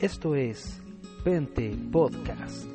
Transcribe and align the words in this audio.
Esto 0.00 0.34
es 0.34 0.82
Pente 1.22 1.70
Podcast. 1.92 2.66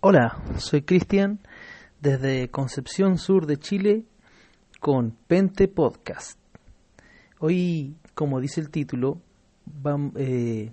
Hola, 0.00 0.42
soy 0.58 0.82
Cristian 0.82 1.40
desde 2.00 2.48
Concepción 2.50 3.18
Sur 3.18 3.46
de 3.46 3.58
Chile 3.58 4.04
con 4.78 5.10
Pente 5.26 5.66
Podcast. 5.66 6.38
Hoy, 7.40 7.96
como 8.14 8.40
dice 8.40 8.60
el 8.60 8.70
título, 8.70 9.20
eh, 10.16 10.70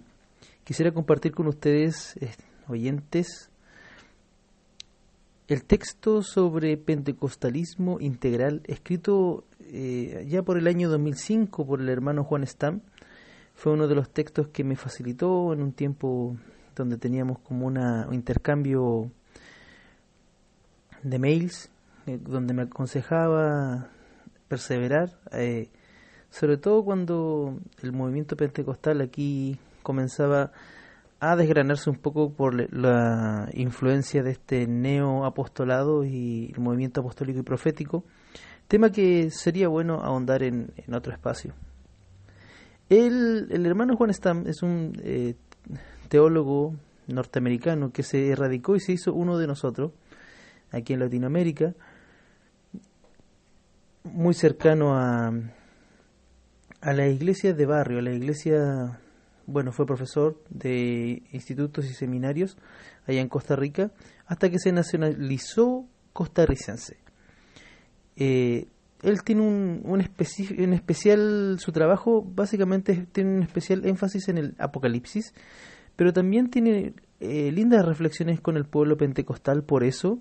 quisiera 0.64 0.92
compartir 0.92 1.34
con 1.34 1.48
ustedes, 1.48 2.16
eh, 2.18 2.30
oyentes, 2.68 3.50
el 5.48 5.64
texto 5.64 6.22
sobre 6.24 6.76
pentecostalismo 6.78 8.00
integral, 8.00 8.62
escrito 8.66 9.46
eh, 9.60 10.26
ya 10.28 10.44
por 10.44 10.58
el 10.58 10.68
año 10.68 10.90
2005 10.90 11.66
por 11.66 11.82
el 11.82 11.90
hermano 11.90 12.24
Juan 12.24 12.46
Stam, 12.46 12.82
fue 13.56 13.74
uno 13.74 13.88
de 13.88 13.96
los 13.96 14.10
textos 14.10 14.50
que 14.50 14.64
me 14.64 14.76
facilitó 14.76 15.54
en 15.54 15.62
un 15.62 15.72
tiempo 15.72 16.36
donde 16.76 16.98
teníamos 16.98 17.40
como 17.40 17.66
una, 17.66 18.06
un 18.08 18.14
intercambio 18.14 19.10
de 21.02 21.18
mails, 21.18 21.70
eh, 22.06 22.20
donde 22.22 22.54
me 22.54 22.64
aconsejaba 22.64 23.90
perseverar, 24.48 25.18
eh, 25.32 25.70
sobre 26.30 26.58
todo 26.58 26.84
cuando 26.84 27.58
el 27.82 27.94
movimiento 27.94 28.36
pentecostal 28.36 29.02
aquí 29.02 29.58
comenzaba 29.82 30.44
a 30.44 30.52
desgranarse 31.20 31.90
un 31.90 31.98
poco 31.98 32.32
por 32.32 32.72
la 32.74 33.50
influencia 33.54 34.24
de 34.24 34.32
este 34.32 34.68
neoapostolado 34.68 36.04
y 36.06 36.52
el 36.54 36.60
movimiento 36.62 37.02
apostólico 37.02 37.40
y 37.40 37.44
profético, 37.44 38.04
tema 38.68 38.92
que 38.92 39.32
sería 39.32 39.68
bueno 39.68 40.02
ahondar 40.04 40.44
en, 40.44 40.72
otro 40.94 41.12
espacio. 41.12 41.54
El, 42.90 43.48
el, 43.52 43.66
hermano 43.66 43.98
Juan 43.98 44.14
Stam 44.14 44.48
es 44.48 44.62
un 44.62 44.94
eh, 45.04 45.36
teólogo 46.08 46.76
norteamericano 47.08 47.92
que 47.92 48.04
se 48.04 48.30
erradicó 48.30 48.76
y 48.76 48.80
se 48.80 48.94
hizo 48.94 49.14
uno 49.14 49.38
de 49.38 49.48
nosotros 49.48 49.92
aquí 50.72 50.94
en 50.94 51.00
Latinoamérica, 51.00 51.74
muy 54.04 54.34
cercano 54.34 54.96
a, 54.96 55.34
a 56.82 56.94
la 56.94 57.08
iglesia 57.08 57.54
de 57.54 57.66
barrio, 57.66 58.00
a 58.00 58.02
la 58.02 58.12
iglesia 58.12 59.00
bueno, 59.48 59.72
fue 59.72 59.86
profesor 59.86 60.40
de 60.50 61.24
institutos 61.32 61.86
y 61.86 61.94
seminarios 61.94 62.58
allá 63.08 63.22
en 63.22 63.30
Costa 63.30 63.56
Rica 63.56 63.92
hasta 64.28 64.50
que 64.50 64.60
se 64.60 64.74
nacionalizó 64.74 65.86
costarricense. 66.14 66.98
Eh, 68.18 68.68
él 69.04 69.24
tiene 69.24 69.42
un, 69.42 69.82
un, 69.86 70.02
especial, 70.74 71.58
su 71.60 71.72
trabajo 71.72 72.24
básicamente 72.24 73.08
tiene 73.12 73.38
un 73.38 73.44
especial 73.44 73.86
énfasis 73.86 74.28
en 74.28 74.38
el 74.38 74.56
Apocalipsis, 74.58 75.34
pero 75.96 76.12
también 76.12 76.50
tiene 76.50 76.94
eh, 77.20 77.52
lindas 77.52 77.86
reflexiones 77.86 78.42
con 78.42 78.58
el 78.58 78.66
pueblo 78.66 78.98
pentecostal, 78.98 79.64
por 79.64 79.84
eso 79.84 80.20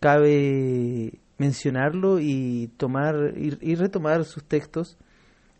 cabe 0.00 1.20
mencionarlo 1.36 2.20
y 2.20 2.70
tomar 2.76 3.34
y 3.36 3.74
retomar 3.74 4.24
sus 4.24 4.44
textos, 4.44 4.96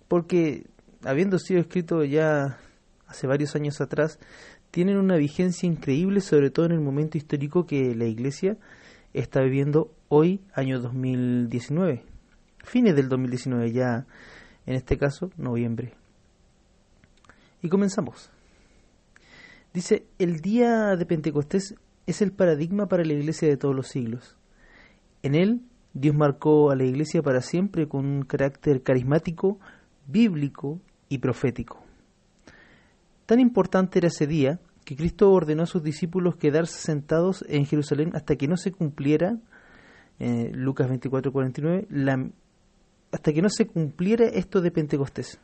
porque 0.08 0.67
habiendo 1.05 1.39
sido 1.39 1.61
escrito 1.61 2.05
ya 2.05 2.58
hace 3.11 3.27
varios 3.27 3.56
años 3.56 3.80
atrás, 3.80 4.19
tienen 4.70 4.97
una 4.97 5.16
vigencia 5.16 5.66
increíble, 5.66 6.20
sobre 6.20 6.50
todo 6.50 6.66
en 6.66 6.72
el 6.72 6.80
momento 6.80 7.19
histórico 7.19 7.67
que 7.67 7.94
la 7.94 8.06
Iglesia 8.06 8.56
está 9.12 9.42
viviendo 9.42 9.92
hoy, 10.08 10.41
año 10.55 10.80
2019, 10.80 12.05
fines 12.64 12.94
del 12.94 13.08
2019, 13.08 13.72
ya 13.72 14.06
en 14.67 14.74
este 14.77 14.96
caso, 14.96 15.30
noviembre. 15.36 15.95
Y 17.62 17.68
comenzamos. 17.68 18.30
Dice, 19.74 20.07
el 20.18 20.40
día 20.40 20.96
de 20.96 21.05
Pentecostés 21.05 21.74
es 22.07 22.23
el 22.23 22.33
paradigma 22.33 22.86
para 22.86 23.05
la 23.05 23.13
Iglesia 23.13 23.48
de 23.48 23.57
todos 23.57 23.74
los 23.74 23.89
siglos. 23.89 24.36
En 25.23 25.34
él, 25.34 25.63
Dios 25.92 26.14
marcó 26.14 26.70
a 26.70 26.77
la 26.77 26.84
Iglesia 26.84 27.23
para 27.23 27.40
siempre 27.40 27.89
con 27.89 28.07
un 28.07 28.23
carácter 28.23 28.83
carismático, 28.83 29.58
bíblico 30.07 30.80
y 31.08 31.18
profético. 31.18 31.89
Tan 33.30 33.39
importante 33.39 34.01
era 34.01 34.08
ese 34.08 34.27
día 34.27 34.58
que 34.85 34.96
Cristo 34.96 35.30
ordenó 35.30 35.63
a 35.63 35.67
sus 35.67 35.85
discípulos 35.85 36.35
quedarse 36.35 36.80
sentados 36.80 37.45
en 37.48 37.64
Jerusalén 37.64 38.11
hasta 38.14 38.35
que 38.35 38.48
no 38.48 38.57
se 38.57 38.73
cumpliera, 38.73 39.39
eh, 40.18 40.51
Lucas 40.52 40.89
24, 40.89 41.30
49, 41.30 41.86
hasta 43.13 43.33
que 43.33 43.40
no 43.40 43.48
se 43.48 43.69
cumpliera 43.69 44.27
esto 44.27 44.61
de 44.61 44.73
Pentecostés. 44.73 45.39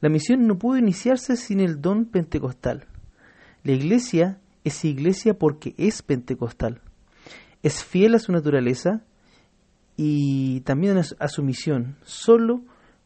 La 0.00 0.08
misión 0.08 0.46
no 0.46 0.56
pudo 0.56 0.78
iniciarse 0.78 1.36
sin 1.36 1.60
el 1.60 1.82
don 1.82 2.06
pentecostal. 2.06 2.86
La 3.62 3.72
iglesia 3.72 4.40
es 4.64 4.82
iglesia 4.82 5.34
porque 5.34 5.74
es 5.76 6.00
pentecostal. 6.00 6.80
Es 7.62 7.84
fiel 7.84 8.14
a 8.14 8.20
su 8.20 8.32
naturaleza 8.32 9.02
y 9.98 10.62
también 10.62 10.96
a 10.96 11.28
su 11.28 11.42
misión, 11.42 11.98
solo 12.04 12.62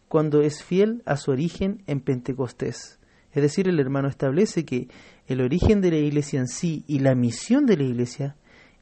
cuando 0.06 0.42
es 0.42 0.62
fiel 0.62 1.02
a 1.06 1.16
su 1.16 1.32
origen 1.32 1.82
en 1.88 1.98
Pentecostés. 1.98 3.00
Es 3.36 3.42
decir, 3.42 3.68
el 3.68 3.78
hermano 3.78 4.08
establece 4.08 4.64
que 4.64 4.88
el 5.26 5.42
origen 5.42 5.82
de 5.82 5.90
la 5.90 5.98
iglesia 5.98 6.40
en 6.40 6.48
sí 6.48 6.84
y 6.86 7.00
la 7.00 7.14
misión 7.14 7.66
de 7.66 7.76
la 7.76 7.82
iglesia 7.82 8.34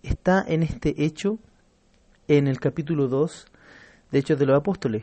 está 0.05 0.45
en 0.47 0.63
este 0.63 1.05
hecho 1.05 1.41
en 2.29 2.47
el 2.47 2.61
capítulo 2.61 3.09
2 3.09 3.47
de 4.13 4.19
Hechos 4.21 4.39
de 4.39 4.47
los 4.47 4.57
Apóstoles. 4.57 5.03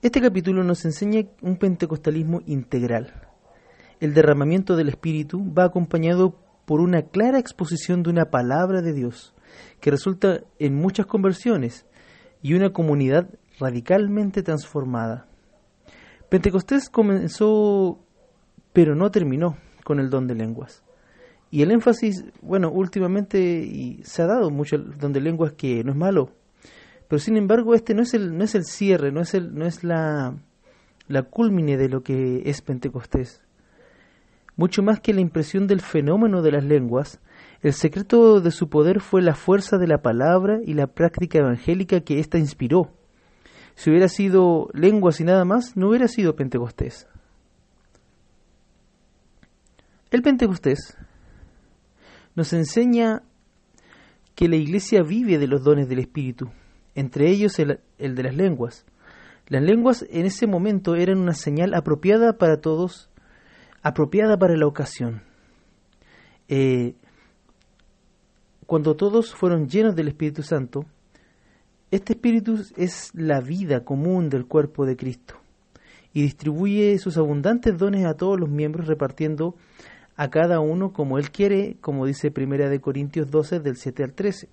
Este 0.00 0.22
capítulo 0.22 0.64
nos 0.64 0.86
enseña 0.86 1.20
un 1.42 1.58
pentecostalismo 1.58 2.40
integral. 2.46 3.12
El 4.00 4.14
derramamiento 4.14 4.74
del 4.74 4.88
Espíritu 4.88 5.44
va 5.52 5.64
acompañado 5.64 6.38
por 6.64 6.80
una 6.80 7.02
clara 7.02 7.38
exposición 7.38 8.02
de 8.02 8.08
una 8.08 8.30
palabra 8.30 8.80
de 8.80 8.94
Dios, 8.94 9.34
que 9.82 9.90
resulta 9.90 10.40
en 10.58 10.76
muchas 10.76 11.04
conversiones 11.04 11.84
y 12.40 12.54
una 12.54 12.72
comunidad 12.72 13.28
radicalmente 13.60 14.42
transformada. 14.42 15.28
Pentecostés 16.34 16.90
comenzó, 16.90 18.04
pero 18.72 18.96
no 18.96 19.12
terminó 19.12 19.56
con 19.84 20.00
el 20.00 20.10
don 20.10 20.26
de 20.26 20.34
lenguas. 20.34 20.82
Y 21.52 21.62
el 21.62 21.70
énfasis, 21.70 22.24
bueno, 22.42 22.72
últimamente 22.72 23.38
y 23.38 24.00
se 24.02 24.22
ha 24.22 24.26
dado 24.26 24.50
mucho 24.50 24.74
el 24.74 24.98
don 24.98 25.12
de 25.12 25.20
lenguas 25.20 25.52
que 25.52 25.84
no 25.84 25.92
es 25.92 25.96
malo, 25.96 26.32
pero 27.06 27.20
sin 27.20 27.36
embargo 27.36 27.72
este 27.72 27.94
no 27.94 28.02
es 28.02 28.14
el, 28.14 28.36
no 28.36 28.42
es 28.42 28.56
el 28.56 28.64
cierre, 28.64 29.12
no 29.12 29.20
es, 29.20 29.32
el, 29.34 29.54
no 29.54 29.64
es 29.64 29.84
la, 29.84 30.34
la 31.06 31.22
de 31.22 31.88
lo 31.88 32.02
que 32.02 32.42
es 32.46 32.62
Pentecostés. 32.62 33.40
Mucho 34.56 34.82
más 34.82 34.98
que 34.98 35.14
la 35.14 35.20
impresión 35.20 35.68
del 35.68 35.82
fenómeno 35.82 36.42
de 36.42 36.50
las 36.50 36.64
lenguas, 36.64 37.20
el 37.62 37.74
secreto 37.74 38.40
de 38.40 38.50
su 38.50 38.68
poder 38.68 38.98
fue 38.98 39.22
la 39.22 39.36
fuerza 39.36 39.78
de 39.78 39.86
la 39.86 40.02
palabra 40.02 40.58
y 40.66 40.74
la 40.74 40.88
práctica 40.88 41.38
evangélica 41.38 42.00
que 42.00 42.18
ésta 42.18 42.38
inspiró 42.38 42.90
si 43.74 43.90
hubiera 43.90 44.08
sido 44.08 44.68
lenguas 44.72 45.20
y 45.20 45.24
nada 45.24 45.44
más, 45.44 45.76
no 45.76 45.88
hubiera 45.88 46.08
sido 46.08 46.36
Pentecostés. 46.36 47.08
El 50.10 50.22
Pentecostés 50.22 50.96
nos 52.34 52.52
enseña 52.52 53.22
que 54.34 54.48
la 54.48 54.56
iglesia 54.56 55.02
vive 55.02 55.38
de 55.38 55.46
los 55.46 55.62
dones 55.62 55.88
del 55.88 56.00
Espíritu, 56.00 56.50
entre 56.94 57.28
ellos 57.30 57.58
el, 57.58 57.80
de 57.98 58.22
las 58.22 58.34
lenguas. 58.34 58.84
Las 59.48 59.62
lenguas 59.62 60.06
en 60.08 60.26
ese 60.26 60.46
momento 60.46 60.94
eran 60.94 61.18
una 61.18 61.34
señal 61.34 61.74
apropiada 61.74 62.38
para 62.38 62.60
todos, 62.60 63.10
apropiada 63.82 64.38
para 64.38 64.56
la 64.56 64.66
ocasión. 64.66 65.22
Eh, 66.48 66.94
cuando 68.66 68.96
todos 68.96 69.34
fueron 69.34 69.68
llenos 69.68 69.94
del 69.94 70.08
Espíritu 70.08 70.42
Santo, 70.42 70.86
este 71.94 72.14
espíritu 72.14 72.60
es 72.76 73.10
la 73.14 73.40
vida 73.40 73.84
común 73.84 74.28
del 74.28 74.46
cuerpo 74.46 74.84
de 74.84 74.96
Cristo 74.96 75.36
y 76.12 76.22
distribuye 76.22 76.98
sus 76.98 77.16
abundantes 77.16 77.78
dones 77.78 78.04
a 78.04 78.14
todos 78.14 78.38
los 78.38 78.48
miembros 78.48 78.88
repartiendo 78.88 79.54
a 80.16 80.28
cada 80.28 80.58
uno 80.58 80.92
como 80.92 81.18
él 81.18 81.30
quiere, 81.30 81.76
como 81.80 82.04
dice 82.06 82.32
Primera 82.32 82.68
de 82.68 82.80
Corintios 82.80 83.30
12 83.30 83.60
del 83.60 83.76
7 83.76 84.02
al 84.02 84.12
13. 84.12 84.48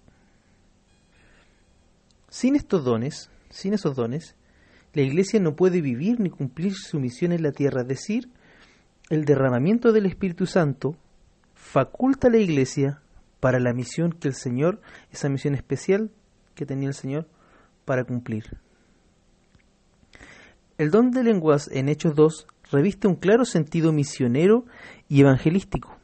Sin 2.29 2.55
estos 2.55 2.83
dones, 2.83 3.31
sin 3.49 3.73
esos 3.73 3.95
dones, 3.95 4.35
la 4.93 5.01
iglesia 5.01 5.39
no 5.39 5.55
puede 5.55 5.81
vivir 5.81 6.19
ni 6.19 6.29
cumplir 6.29 6.73
su 6.75 6.99
misión 6.99 7.31
en 7.31 7.41
la 7.41 7.51
tierra, 7.51 7.81
es 7.81 7.87
decir, 7.87 8.29
el 9.09 9.25
derramamiento 9.25 9.91
del 9.91 10.05
Espíritu 10.05 10.45
Santo 10.45 10.95
faculta 11.55 12.27
a 12.27 12.31
la 12.31 12.37
iglesia 12.37 13.01
para 13.39 13.59
la 13.59 13.73
misión 13.73 14.11
que 14.11 14.27
el 14.27 14.35
Señor, 14.35 14.79
esa 15.11 15.27
misión 15.27 15.55
especial, 15.55 16.11
que 16.61 16.67
tenía 16.67 16.89
el 16.89 16.93
Señor 16.93 17.25
para 17.85 18.03
cumplir. 18.03 18.55
El 20.77 20.91
don 20.91 21.09
de 21.09 21.23
lenguas 21.23 21.67
en 21.73 21.89
Hechos 21.89 22.13
2 22.13 22.45
reviste 22.71 23.07
un 23.07 23.15
claro 23.15 23.45
sentido 23.45 23.91
misionero 23.91 24.65
y 25.09 25.21
evangelístico. 25.21 25.97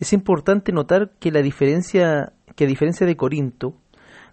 Es 0.00 0.14
importante 0.14 0.72
notar 0.72 1.10
que 1.20 1.30
la 1.30 1.42
diferencia 1.42 2.32
que 2.54 2.64
a 2.64 2.66
diferencia 2.66 3.06
de 3.06 3.14
Corinto, 3.18 3.74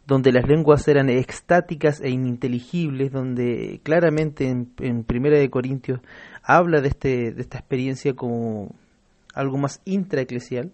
donde 0.08 0.32
las 0.32 0.48
lenguas 0.48 0.88
eran 0.88 1.10
extáticas 1.10 2.00
e 2.00 2.10
ininteligibles, 2.10 3.12
donde 3.12 3.82
claramente 3.84 4.48
en, 4.48 4.72
en 4.80 5.04
Primera 5.04 5.38
de 5.38 5.50
Corintios 5.50 6.00
habla 6.44 6.80
de, 6.80 6.88
este, 6.88 7.34
de 7.34 7.42
esta 7.42 7.58
experiencia 7.58 8.14
como 8.14 8.74
algo 9.34 9.58
más 9.58 9.82
intraeclesial. 9.84 10.72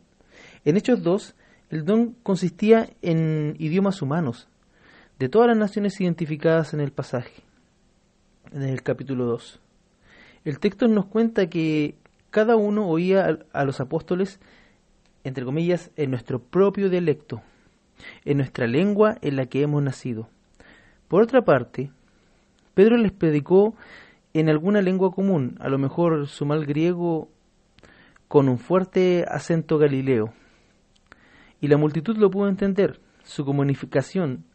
En 0.66 0.78
Hechos 0.78 1.02
2, 1.02 1.36
el 1.70 1.86
don 1.86 2.16
consistía 2.24 2.90
en 3.02 3.56
idiomas 3.60 4.02
humanos, 4.02 4.48
de 5.20 5.30
todas 5.30 5.48
las 5.48 5.58
naciones 5.58 6.00
identificadas 6.02 6.74
en 6.74 6.80
el 6.80 6.92
pasaje, 6.92 7.44
en 8.52 8.64
el 8.64 8.82
capítulo 8.82 9.26
2. 9.26 9.60
El 10.46 10.60
texto 10.60 10.88
nos 10.88 11.06
cuenta 11.06 11.48
que 11.48 11.96
cada 12.32 12.56
uno 12.56 12.88
oía 12.88 13.40
a 13.54 13.66
los 13.66 13.80
apóstoles, 13.82 14.40
entre 15.24 15.46
comillas, 15.46 15.92
en 15.96 16.12
nuestro 16.12 16.40
propio 16.40 16.90
dialecto, 16.90 17.42
en 18.26 18.38
nuestra 18.38 18.66
lengua 18.66 19.18
en 19.22 19.36
la 19.36 19.46
que 19.46 19.62
hemos 19.62 19.84
nacido. 19.84 20.30
Por 21.08 21.22
otra 21.22 21.44
parte, 21.44 21.92
Pedro 22.74 22.98
les 22.98 23.12
predicó 23.12 23.76
en 24.34 24.50
alguna 24.50 24.82
lengua 24.82 25.12
común, 25.12 25.58
a 25.60 25.70
lo 25.70 25.78
mejor 25.78 26.28
su 26.28 26.46
mal 26.46 26.66
griego 26.66 27.30
con 28.28 28.48
un 28.48 28.58
fuerte 28.58 29.26
acento 29.28 29.78
galileo. 29.78 30.34
Y 31.62 31.68
la 31.68 31.78
multitud 31.78 32.18
lo 32.18 32.30
pudo 32.30 32.48
entender. 32.48 33.00
Su 33.24 33.46
comunicación 33.46 34.46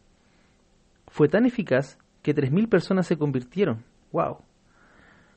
fue 1.07 1.29
tan 1.29 1.45
eficaz 1.45 1.97
que 2.21 2.33
tres 2.33 2.51
mil 2.51 2.67
personas 2.67 3.07
se 3.07 3.17
convirtieron. 3.17 3.83
¡Wow! 4.11 4.39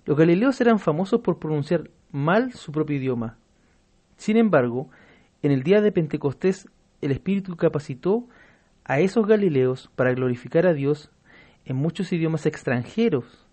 Los 0.07 0.17
galileos 0.17 0.61
eran 0.61 0.79
famosos 0.79 1.21
por 1.21 1.39
pronunciar 1.39 1.91
mal 2.11 2.53
su 2.53 2.73
propio 2.73 2.97
idioma. 2.97 3.37
Sin 4.17 4.37
embargo, 4.37 4.89
en 5.43 5.53
el 5.53 5.63
día 5.63 5.81
de 5.81 5.93
Pentecostés 5.93 6.67
el 7.01 7.13
Espíritu 7.13 7.57
capacitó 7.57 8.27
a 8.85 9.01
esos 9.01 9.27
galileos 9.27 9.91
para 9.95 10.15
glorificar 10.15 10.67
a 10.67 10.73
Dios 10.73 11.11
en 11.65 11.77
muchos 11.77 12.13
idiomas 12.13 12.47
extranjeros 12.47 13.47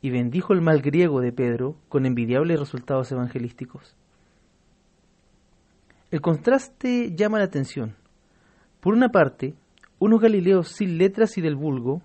y 0.00 0.10
bendijo 0.10 0.52
el 0.52 0.60
mal 0.60 0.80
griego 0.80 1.20
de 1.20 1.32
Pedro 1.32 1.76
con 1.88 2.06
envidiables 2.06 2.60
resultados 2.60 3.10
evangelísticos. 3.10 3.96
El 6.10 6.22
contraste 6.22 7.14
llama 7.14 7.38
la 7.38 7.44
atención. 7.44 7.94
Por 8.80 8.94
una 8.94 9.10
parte, 9.10 9.54
unos 9.98 10.22
galileos 10.22 10.68
sin 10.68 10.96
letras 10.96 11.36
y 11.36 11.42
del 11.42 11.54
vulgo 11.54 12.00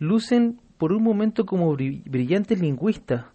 lucen 0.00 0.60
por 0.78 0.92
un 0.92 1.04
momento 1.04 1.46
como 1.46 1.76
brillantes 1.76 2.60
lingüistas, 2.60 3.26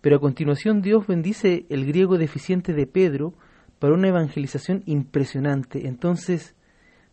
pero 0.00 0.16
a 0.16 0.20
continuación 0.20 0.80
Dios 0.80 1.06
bendice 1.06 1.66
el 1.68 1.84
griego 1.84 2.16
deficiente 2.16 2.72
de 2.72 2.86
Pedro 2.86 3.34
para 3.78 3.92
una 3.92 4.08
evangelización 4.08 4.82
impresionante. 4.86 5.86
Entonces, 5.86 6.54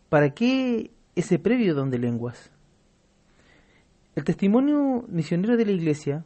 ¿para 0.08 0.30
qué 0.30 0.92
ese 1.18 1.40
previo 1.40 1.76
don 1.76 1.90
de 1.90 2.00
lenguas? 2.00 2.54
El 4.16 4.24
testimonio 4.24 5.04
misionero 5.10 5.58
de 5.58 5.66
la 5.66 5.72
Iglesia, 5.74 6.24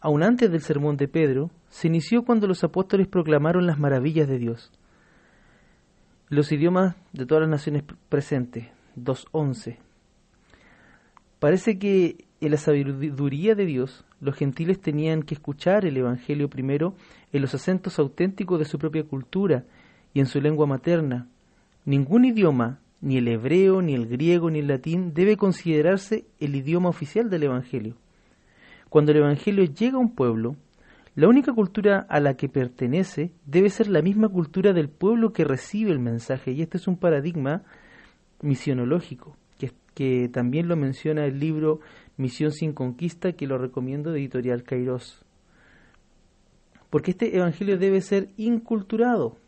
aun 0.00 0.22
antes 0.22 0.50
del 0.50 0.60
sermón 0.60 0.98
de 0.98 1.08
Pedro, 1.08 1.50
se 1.70 1.88
inició 1.88 2.24
cuando 2.24 2.46
los 2.46 2.62
apóstoles 2.62 3.08
proclamaron 3.08 3.66
las 3.66 3.78
maravillas 3.78 4.28
de 4.28 4.38
Dios. 4.38 4.70
Los 6.30 6.52
idiomas 6.52 6.94
de 7.14 7.24
todas 7.24 7.40
las 7.40 7.50
naciones 7.50 7.84
presentes, 8.10 8.66
2.11. 8.96 9.78
Parece 11.38 11.78
que 11.78 12.26
en 12.42 12.50
la 12.50 12.58
sabiduría 12.58 13.54
de 13.54 13.64
Dios, 13.64 14.04
los 14.20 14.36
gentiles 14.36 14.78
tenían 14.78 15.22
que 15.22 15.32
escuchar 15.32 15.86
el 15.86 15.96
Evangelio 15.96 16.50
primero 16.50 16.94
en 17.32 17.40
los 17.40 17.54
acentos 17.54 17.98
auténticos 17.98 18.58
de 18.58 18.66
su 18.66 18.78
propia 18.78 19.04
cultura 19.04 19.64
y 20.12 20.20
en 20.20 20.26
su 20.26 20.38
lengua 20.42 20.66
materna. 20.66 21.28
Ningún 21.86 22.26
idioma 22.26 22.78
ni 23.00 23.16
el 23.16 23.28
hebreo, 23.28 23.80
ni 23.80 23.94
el 23.94 24.06
griego, 24.06 24.50
ni 24.50 24.58
el 24.58 24.66
latín 24.66 25.14
debe 25.14 25.38
considerarse 25.38 26.26
el 26.40 26.54
idioma 26.54 26.90
oficial 26.90 27.30
del 27.30 27.44
Evangelio. 27.44 27.94
Cuando 28.90 29.12
el 29.12 29.18
Evangelio 29.18 29.64
llega 29.64 29.96
a 29.96 30.00
un 30.00 30.14
pueblo, 30.14 30.56
la 31.18 31.26
única 31.26 31.52
cultura 31.52 32.06
a 32.08 32.20
la 32.20 32.34
que 32.34 32.48
pertenece 32.48 33.32
debe 33.44 33.70
ser 33.70 33.88
la 33.88 34.02
misma 34.02 34.28
cultura 34.28 34.72
del 34.72 34.88
pueblo 34.88 35.32
que 35.32 35.42
recibe 35.42 35.90
el 35.90 35.98
mensaje, 35.98 36.52
y 36.52 36.62
este 36.62 36.76
es 36.76 36.86
un 36.86 36.96
paradigma 36.96 37.64
misionológico, 38.40 39.36
que, 39.96 40.28
también 40.28 40.68
lo 40.68 40.76
menciona 40.76 41.24
el 41.24 41.40
libro 41.40 41.80
Misión 42.16 42.52
sin 42.52 42.72
Conquista, 42.72 43.32
que 43.32 43.48
lo 43.48 43.58
recomiendo 43.58 44.12
de 44.12 44.20
Editorial 44.20 44.62
Kairos. 44.62 45.24
Porque 46.88 47.10
este 47.10 47.36
Evangelio 47.36 47.78
debe 47.78 48.00
ser 48.00 48.28
inculturado, 48.36 49.38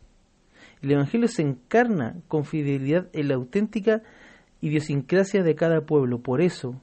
el 0.81 0.91
Evangelio 0.91 1.29
se 1.29 1.43
encarna 1.43 2.17
con 2.27 2.43
fidelidad 2.43 3.07
en 3.13 3.29
la 3.29 3.35
auténtica 3.35 4.03
idiosincrasia 4.59 5.41
de 5.41 5.55
cada 5.55 5.85
pueblo. 5.85 6.19
Por 6.19 6.41
eso, 6.41 6.75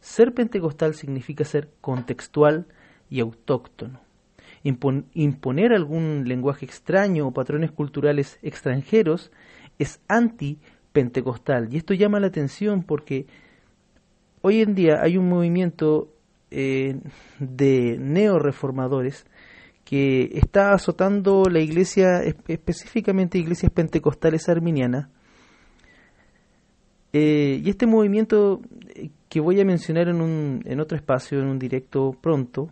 ser 0.00 0.34
pentecostal 0.34 0.94
significa 0.94 1.44
ser 1.44 1.70
contextual 1.80 2.66
y 3.08 3.20
autóctono. 3.20 4.03
Imponer 4.64 5.72
algún 5.72 6.24
lenguaje 6.26 6.64
extraño 6.64 7.28
o 7.28 7.32
patrones 7.32 7.70
culturales 7.70 8.38
extranjeros 8.42 9.30
es 9.78 10.00
anti-pentecostal. 10.08 11.72
Y 11.72 11.76
esto 11.76 11.94
llama 11.94 12.18
la 12.18 12.28
atención 12.28 12.82
porque 12.82 13.26
hoy 14.40 14.62
en 14.62 14.74
día 14.74 15.00
hay 15.02 15.18
un 15.18 15.28
movimiento 15.28 16.08
eh, 16.50 16.98
de 17.38 17.98
neoreformadores 17.98 19.26
que 19.84 20.30
está 20.32 20.72
azotando 20.72 21.44
la 21.50 21.60
iglesia, 21.60 22.22
específicamente 22.22 23.38
iglesias 23.38 23.70
pentecostales 23.70 24.48
arminianas. 24.48 25.08
Eh, 27.12 27.60
y 27.62 27.68
este 27.68 27.86
movimiento 27.86 28.60
eh, 28.94 29.10
que 29.28 29.40
voy 29.40 29.60
a 29.60 29.64
mencionar 29.64 30.08
en, 30.08 30.20
un, 30.20 30.62
en 30.64 30.80
otro 30.80 30.96
espacio, 30.96 31.38
en 31.38 31.46
un 31.46 31.58
directo 31.58 32.16
pronto, 32.20 32.70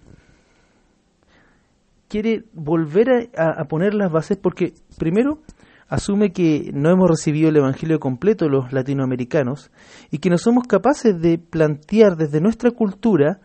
quiere 2.12 2.44
volver 2.52 3.30
a, 3.38 3.64
poner 3.64 3.94
las 3.94 4.12
bases 4.12 4.36
porque 4.36 4.74
primero 4.98 5.40
asume 5.88 6.30
que 6.30 6.70
no 6.74 6.90
hemos 6.90 7.08
recibido 7.08 7.48
el 7.48 7.56
Evangelio 7.56 7.98
completo 7.98 8.50
los 8.50 8.70
latinoamericanos 8.70 9.70
y 10.10 10.18
que 10.18 10.28
no 10.28 10.36
somos 10.36 10.66
capaces 10.66 11.18
de 11.18 11.38
plantear 11.38 12.16
desde 12.16 12.42
nuestra 12.42 12.70
cultura 12.70 13.40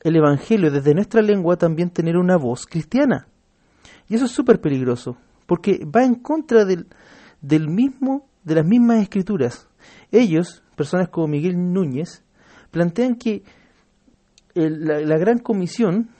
el 0.00 0.16
Evangelio 0.16 0.72
desde 0.72 0.92
nuestra 0.92 1.22
lengua 1.22 1.56
también 1.56 1.90
tener 1.90 2.16
una 2.16 2.36
voz 2.36 2.66
cristiana. 2.66 3.28
Y 4.08 4.16
eso 4.16 4.24
es 4.24 4.32
súper 4.32 4.60
peligroso, 4.60 5.16
porque 5.46 5.84
va 5.84 6.04
en 6.04 6.16
contra 6.16 6.64
del, 6.64 6.88
del 7.40 7.68
mismo, 7.68 8.26
de 8.42 8.56
las 8.56 8.66
mismas 8.66 9.02
escrituras. 9.02 9.68
Ellos, 10.10 10.64
personas 10.74 11.10
como 11.10 11.28
Miguel 11.28 11.72
Núñez, 11.72 12.24
plantean 12.72 13.14
que 13.14 13.44
la, 14.54 15.16
gran 15.16 15.38
comisión 15.38 16.10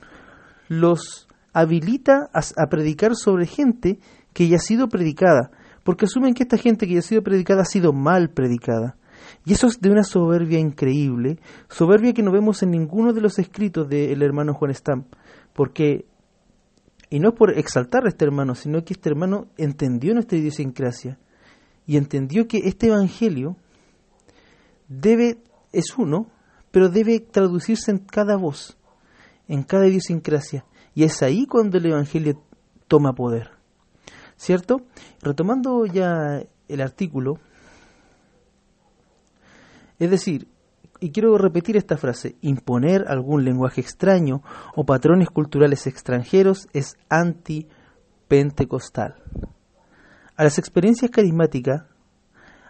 los 0.68 1.26
habilita 1.54 2.28
a, 2.34 2.66
predicar 2.66 3.14
sobre 3.14 3.46
gente 3.46 4.00
que 4.34 4.48
ya 4.48 4.56
ha 4.56 4.58
sido 4.58 4.88
predicada, 4.88 5.52
porque 5.84 6.04
asumen 6.04 6.34
que 6.34 6.42
esta 6.42 6.58
gente 6.58 6.86
que 6.86 6.94
ya 6.94 6.98
ha 6.98 7.02
sido 7.02 7.22
predicada 7.22 7.62
ha 7.62 7.66
sido 7.66 7.92
mal 7.92 8.30
predicada. 8.30 8.96
Y 9.46 9.52
eso 9.52 9.68
es 9.68 9.80
de 9.80 9.90
una 9.90 10.02
soberbia 10.02 10.58
increíble, 10.58 11.38
soberbia 11.68 12.12
que 12.12 12.22
no 12.22 12.32
vemos 12.32 12.62
en 12.62 12.72
ninguno 12.72 13.12
de 13.12 13.20
los 13.20 13.38
escritos 13.38 13.88
del 13.88 14.22
hermano 14.22 14.54
Juan 14.54 14.74
Stamp, 14.74 15.06
porque, 15.52 16.06
y 17.08 17.20
no 17.20 17.34
por 17.34 17.56
exaltar 17.56 18.04
a 18.04 18.08
este 18.08 18.24
hermano, 18.24 18.54
sino 18.54 18.84
que 18.84 18.94
este 18.94 19.08
hermano 19.08 19.46
entendió 19.56 20.12
nuestra 20.12 20.36
idiosincrasia 20.36 21.18
y 21.86 21.96
entendió 21.96 22.48
que 22.48 22.58
este 22.64 22.88
evangelio 22.88 23.56
debe, 24.88 25.38
es 25.72 25.96
uno, 25.96 26.26
pero 26.72 26.88
debe 26.88 27.20
traducirse 27.20 27.92
en 27.92 27.98
cada 27.98 28.36
voz, 28.36 28.76
en 29.46 29.62
cada 29.62 29.86
idiosincrasia. 29.86 30.64
Y 30.94 31.04
es 31.04 31.22
ahí 31.22 31.46
cuando 31.46 31.78
el 31.78 31.86
evangelio 31.86 32.42
toma 32.88 33.14
poder. 33.14 33.50
¿Cierto? 34.36 34.82
Retomando 35.22 35.86
ya 35.86 36.42
el 36.68 36.80
artículo, 36.80 37.38
es 39.98 40.10
decir, 40.10 40.48
y 41.00 41.10
quiero 41.10 41.36
repetir 41.38 41.76
esta 41.76 41.96
frase, 41.96 42.36
imponer 42.40 43.06
algún 43.08 43.44
lenguaje 43.44 43.80
extraño 43.80 44.42
o 44.74 44.84
patrones 44.84 45.30
culturales 45.30 45.86
extranjeros 45.86 46.68
es 46.72 46.96
anti-pentecostal. 47.08 49.14
A 50.36 50.44
las 50.44 50.58
experiencias 50.58 51.10
carismáticas 51.10 51.84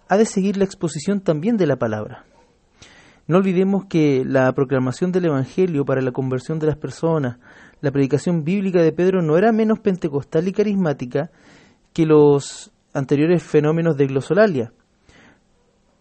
ha 0.09 0.17
de 0.17 0.27
seguir 0.27 0.57
la 0.57 0.65
exposición 0.65 1.21
también 1.21 1.57
de 1.57 1.67
la 1.67 1.77
palabra. 1.77 2.25
No 3.27 3.39
olvidemos 3.39 3.87
que 3.87 4.23
la 4.27 4.53
proclamación 4.53 5.13
del 5.13 5.27
Evangelio 5.27 5.85
para 5.85 6.03
la 6.03 6.13
conversión 6.13 6.59
de 6.59 6.67
las 6.67 6.77
personas, 6.77 7.39
la 7.85 7.93
predicación 7.93 8.45
bíblica 8.45 8.83
de 8.83 8.93
Pedro 8.93 9.23
no 9.23 9.37
era 9.37 9.53
menos 9.53 9.79
pentecostal 9.79 10.49
y 10.49 10.53
carismática 10.53 11.31
que 11.93 12.07
los 12.07 12.73
anteriores 12.93 13.43
fenómenos 13.43 13.97
de 13.97 14.07
glosolalia 14.07 14.73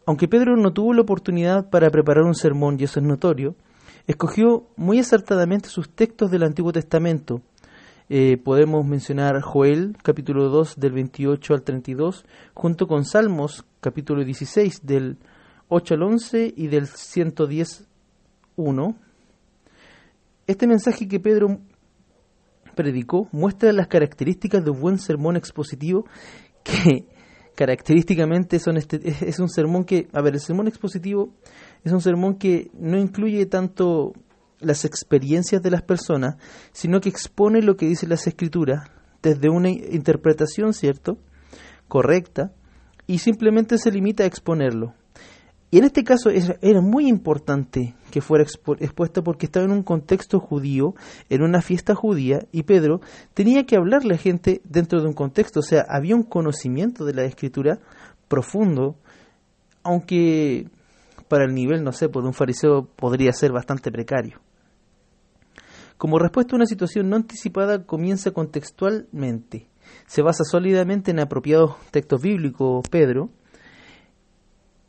aunque 0.05 0.27
Pedro 0.27 0.57
no 0.57 0.73
tuvo 0.73 0.93
la 0.93 1.01
oportunidad 1.01 1.69
para 1.69 1.89
preparar 1.89 2.23
un 2.23 2.35
sermón, 2.35 2.77
y 2.79 2.83
eso 2.83 2.99
es 2.99 3.05
notorio, 3.05 3.55
escogió 4.07 4.67
muy 4.75 4.99
acertadamente 4.99 5.69
sus 5.69 5.89
textos 5.89 6.29
del 6.29 6.43
Antiguo 6.43 6.73
Testamento. 6.73 7.41
Eh, 8.09 8.37
podemos 8.37 8.85
mencionar 8.85 9.39
Joel, 9.41 9.95
capítulo 10.03 10.49
2, 10.49 10.77
del 10.77 10.91
28 10.91 11.53
al 11.53 11.63
32, 11.63 12.25
junto 12.53 12.87
con 12.87 13.05
Salmos, 13.05 13.65
capítulo 13.79 14.25
16, 14.25 14.85
del 14.85 15.17
8 15.69 15.93
al 15.93 16.03
11 16.03 16.53
y 16.55 16.67
del 16.67 16.87
110 16.87 17.87
1. 18.57 18.95
Este 20.45 20.67
mensaje 20.67 21.07
que 21.07 21.21
Pedro 21.21 21.59
predicó 22.73 23.27
muestra 23.31 23.71
las 23.71 23.87
características 23.87 24.63
de 24.63 24.71
un 24.71 24.79
buen 24.79 24.99
sermón 24.99 25.37
expositivo 25.37 26.05
que 26.63 27.05
característicamente 27.55 28.59
son 28.59 28.77
este, 28.77 28.99
es 29.05 29.39
un 29.39 29.49
sermón 29.49 29.83
que, 29.85 30.07
a 30.13 30.21
ver, 30.21 30.33
el 30.33 30.39
sermón 30.39 30.67
expositivo 30.67 31.33
es 31.83 31.91
un 31.91 32.01
sermón 32.01 32.35
que 32.35 32.71
no 32.73 32.97
incluye 32.97 33.45
tanto 33.45 34.13
las 34.59 34.85
experiencias 34.85 35.61
de 35.61 35.71
las 35.71 35.81
personas, 35.81 36.37
sino 36.71 37.01
que 37.01 37.09
expone 37.09 37.61
lo 37.61 37.75
que 37.75 37.87
dicen 37.87 38.09
las 38.09 38.25
escrituras 38.27 38.89
desde 39.21 39.49
una 39.49 39.69
interpretación, 39.69 40.73
¿cierto?, 40.73 41.17
correcta, 41.87 42.53
y 43.07 43.19
simplemente 43.19 43.77
se 43.77 43.91
limita 43.91 44.23
a 44.23 44.27
exponerlo. 44.27 44.93
Y 45.69 45.79
en 45.79 45.85
este 45.85 46.03
caso 46.03 46.29
era 46.29 46.81
muy 46.81 47.07
importante 47.07 47.95
que 48.13 48.21
fuera 48.21 48.43
expuesta 48.43 49.23
porque 49.23 49.47
estaba 49.47 49.65
en 49.65 49.71
un 49.71 49.81
contexto 49.81 50.39
judío, 50.39 50.93
en 51.29 51.41
una 51.41 51.63
fiesta 51.63 51.95
judía, 51.95 52.45
y 52.51 52.61
Pedro 52.61 53.01
tenía 53.33 53.65
que 53.65 53.75
hablarle 53.75 54.13
a 54.13 54.19
gente 54.19 54.61
dentro 54.65 55.01
de 55.01 55.07
un 55.07 55.13
contexto, 55.13 55.61
o 55.61 55.63
sea, 55.63 55.83
había 55.89 56.15
un 56.15 56.21
conocimiento 56.21 57.05
de 57.05 57.15
la 57.15 57.23
escritura 57.23 57.79
profundo, 58.27 58.97
aunque 59.81 60.67
para 61.27 61.45
el 61.45 61.55
nivel, 61.55 61.83
no 61.83 61.91
sé, 61.91 62.07
de 62.07 62.19
un 62.19 62.35
fariseo 62.35 62.85
podría 62.85 63.33
ser 63.33 63.51
bastante 63.51 63.91
precario. 63.91 64.39
Como 65.97 66.19
respuesta 66.19 66.53
a 66.53 66.57
una 66.57 66.67
situación 66.67 67.09
no 67.09 67.15
anticipada, 67.15 67.83
comienza 67.83 68.29
contextualmente. 68.29 69.71
Se 70.05 70.21
basa 70.21 70.43
sólidamente 70.43 71.09
en 71.09 71.19
apropiados 71.19 71.77
textos 71.89 72.21
bíblicos, 72.21 72.87
Pedro, 72.91 73.31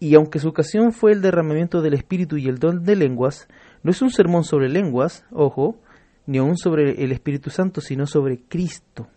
y 0.05 0.17
aunque 0.17 0.39
su 0.39 0.49
ocasión 0.49 0.93
fue 0.93 1.13
el 1.13 1.23
derramamiento 1.23 1.81
del 1.81 1.95
Espíritu 1.95 2.37
y 2.37 2.47
el 2.47 2.59
don 2.59 2.85
de 2.85 2.95
lenguas, 2.95 3.49
no 3.83 3.91
es 3.91 4.03
un 4.03 4.11
sermón 4.11 4.45
sobre 4.45 4.69
lenguas, 4.69 5.25
ojo, 5.33 5.81
ni 6.27 6.37
aún 6.37 6.59
sobre 6.59 7.03
el 7.03 7.11
Espíritu 7.11 7.49
Santo, 7.49 7.81
sino 7.81 8.07
sobre 8.07 8.39
Cristo, 8.39 9.09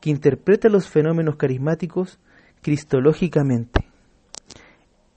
que 0.00 0.08
interpreta 0.08 0.68
los 0.68 0.88
fenómenos 0.88 1.34
carismáticos 1.34 2.20
cristológicamente. 2.62 3.88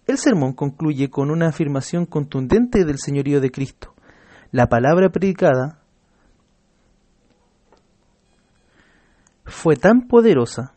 El 0.08 0.18
sermón 0.18 0.54
concluye 0.54 1.12
con 1.12 1.30
una 1.30 1.50
afirmación 1.50 2.08
contundente 2.08 2.84
del 2.84 2.98
señorío 2.98 3.40
de 3.40 3.52
Cristo. 3.52 3.94
La 4.50 4.66
palabra 4.66 5.10
predicada 5.10 5.80
fue 9.46 9.76
tan 9.76 10.08
poderosa, 10.08 10.74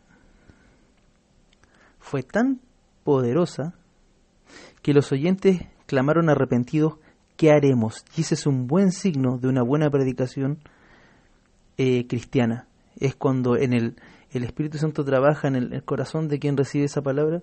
fue 1.97 2.21
tan 2.21 2.61
poderosa 3.03 3.73
que 4.87 4.93
los 4.93 5.11
oyentes 5.11 5.59
clamaron 5.85 6.29
arrepentidos, 6.29 6.93
¿qué 7.35 7.51
haremos? 7.51 8.05
Y 8.15 8.21
ese 8.21 8.35
es 8.35 8.47
un 8.47 8.67
buen 8.67 8.93
signo 8.93 9.37
de 9.37 9.49
una 9.49 9.61
buena 9.61 9.89
predicación 9.89 10.59
eh, 11.77 12.07
cristiana. 12.07 12.69
Es 12.97 13.13
cuando 13.13 13.57
en 13.57 13.73
el, 13.73 13.97
el 14.31 14.45
Espíritu 14.45 14.77
Santo 14.77 15.03
trabaja 15.03 15.49
en 15.49 15.57
el, 15.57 15.83
corazón 15.83 16.29
de 16.29 16.39
quien 16.39 16.55
recibe 16.55 16.85
esa 16.85 17.01
palabra 17.01 17.41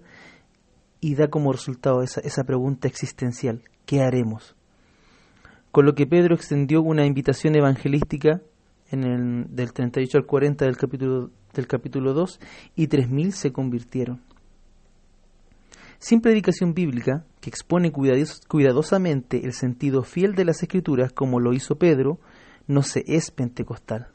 y 1.02 1.16
da 1.16 1.28
como 1.28 1.52
resultado 1.52 2.00
esa, 2.00 2.22
esa 2.22 2.44
pregunta 2.44 2.88
existencial, 2.88 3.60
¿qué 3.84 4.00
haremos? 4.00 4.56
Con 5.70 5.84
lo 5.84 5.94
que 5.94 6.06
Pedro 6.06 6.34
extendió 6.34 6.80
una 6.80 7.04
invitación 7.04 7.56
evangelística 7.56 8.40
en 8.90 9.04
el, 9.04 9.54
del 9.54 9.74
38 9.74 10.16
al 10.16 10.24
40 10.24 10.64
del 10.64 10.78
capítulo, 10.78 11.30
del 11.52 11.66
capítulo 11.66 12.14
2 12.14 12.40
y 12.74 12.88
3.000 12.88 13.32
se 13.32 13.52
convirtieron. 13.52 14.22
Sin 16.04 16.20
predicación 16.20 16.74
bíblica, 16.74 17.24
que 17.40 17.48
expone 17.48 17.90
cuidadosamente 17.90 19.46
el 19.46 19.54
sentido 19.54 20.02
fiel 20.02 20.34
de 20.34 20.44
las 20.44 20.62
escrituras 20.62 21.14
como 21.14 21.40
lo 21.40 21.54
hizo 21.54 21.78
Pedro, 21.78 22.20
no 22.66 22.82
se 22.82 23.04
es 23.06 23.30
pentecostal. 23.30 24.08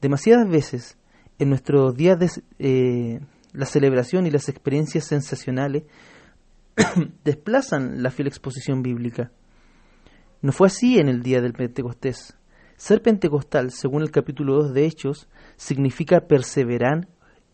Demasiadas 0.00 0.48
veces, 0.48 0.96
en 1.38 1.50
nuestros 1.50 1.94
días 1.94 2.18
de 2.18 2.30
eh, 2.58 3.20
la 3.52 3.66
celebración 3.66 4.26
y 4.26 4.30
las 4.30 4.48
experiencias 4.48 5.04
sensacionales 5.04 5.82
desplazan 7.22 8.02
la 8.02 8.10
fiel 8.10 8.28
exposición 8.28 8.80
bíblica. 8.80 9.30
No 10.40 10.52
fue 10.52 10.68
así 10.68 10.98
en 10.98 11.10
el 11.10 11.22
día 11.22 11.42
del 11.42 11.52
Pentecostés. 11.52 12.34
Ser 12.76 13.02
pentecostal, 13.02 13.72
según 13.72 14.00
el 14.00 14.10
capítulo 14.10 14.54
2 14.62 14.72
de 14.72 14.86
Hechos, 14.86 15.28
significa 15.56 16.22
perseverar, 16.22 17.08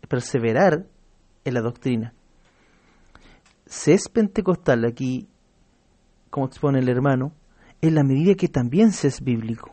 perseverar 0.08 0.87
en 1.44 1.54
la 1.54 1.62
doctrina 1.62 2.14
se 3.68 3.92
es 3.92 4.08
pentecostal 4.08 4.84
aquí, 4.87 5.28
como 6.30 6.46
expone 6.46 6.78
el 6.78 6.88
hermano, 6.88 7.32
en 7.82 7.94
la 7.94 8.02
medida 8.02 8.34
que 8.34 8.48
también 8.48 8.92
se 8.92 9.08
es 9.08 9.22
bíblico. 9.22 9.70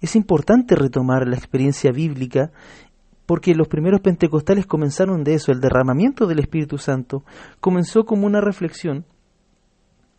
Es 0.00 0.16
importante 0.16 0.74
retomar 0.74 1.26
la 1.26 1.36
experiencia 1.36 1.90
bíblica 1.92 2.50
porque 3.24 3.54
los 3.54 3.68
primeros 3.68 4.00
pentecostales 4.00 4.66
comenzaron 4.66 5.22
de 5.22 5.34
eso, 5.34 5.52
el 5.52 5.60
derramamiento 5.60 6.26
del 6.26 6.40
Espíritu 6.40 6.78
Santo 6.78 7.24
comenzó 7.60 8.04
como 8.04 8.26
una 8.26 8.40
reflexión 8.40 9.04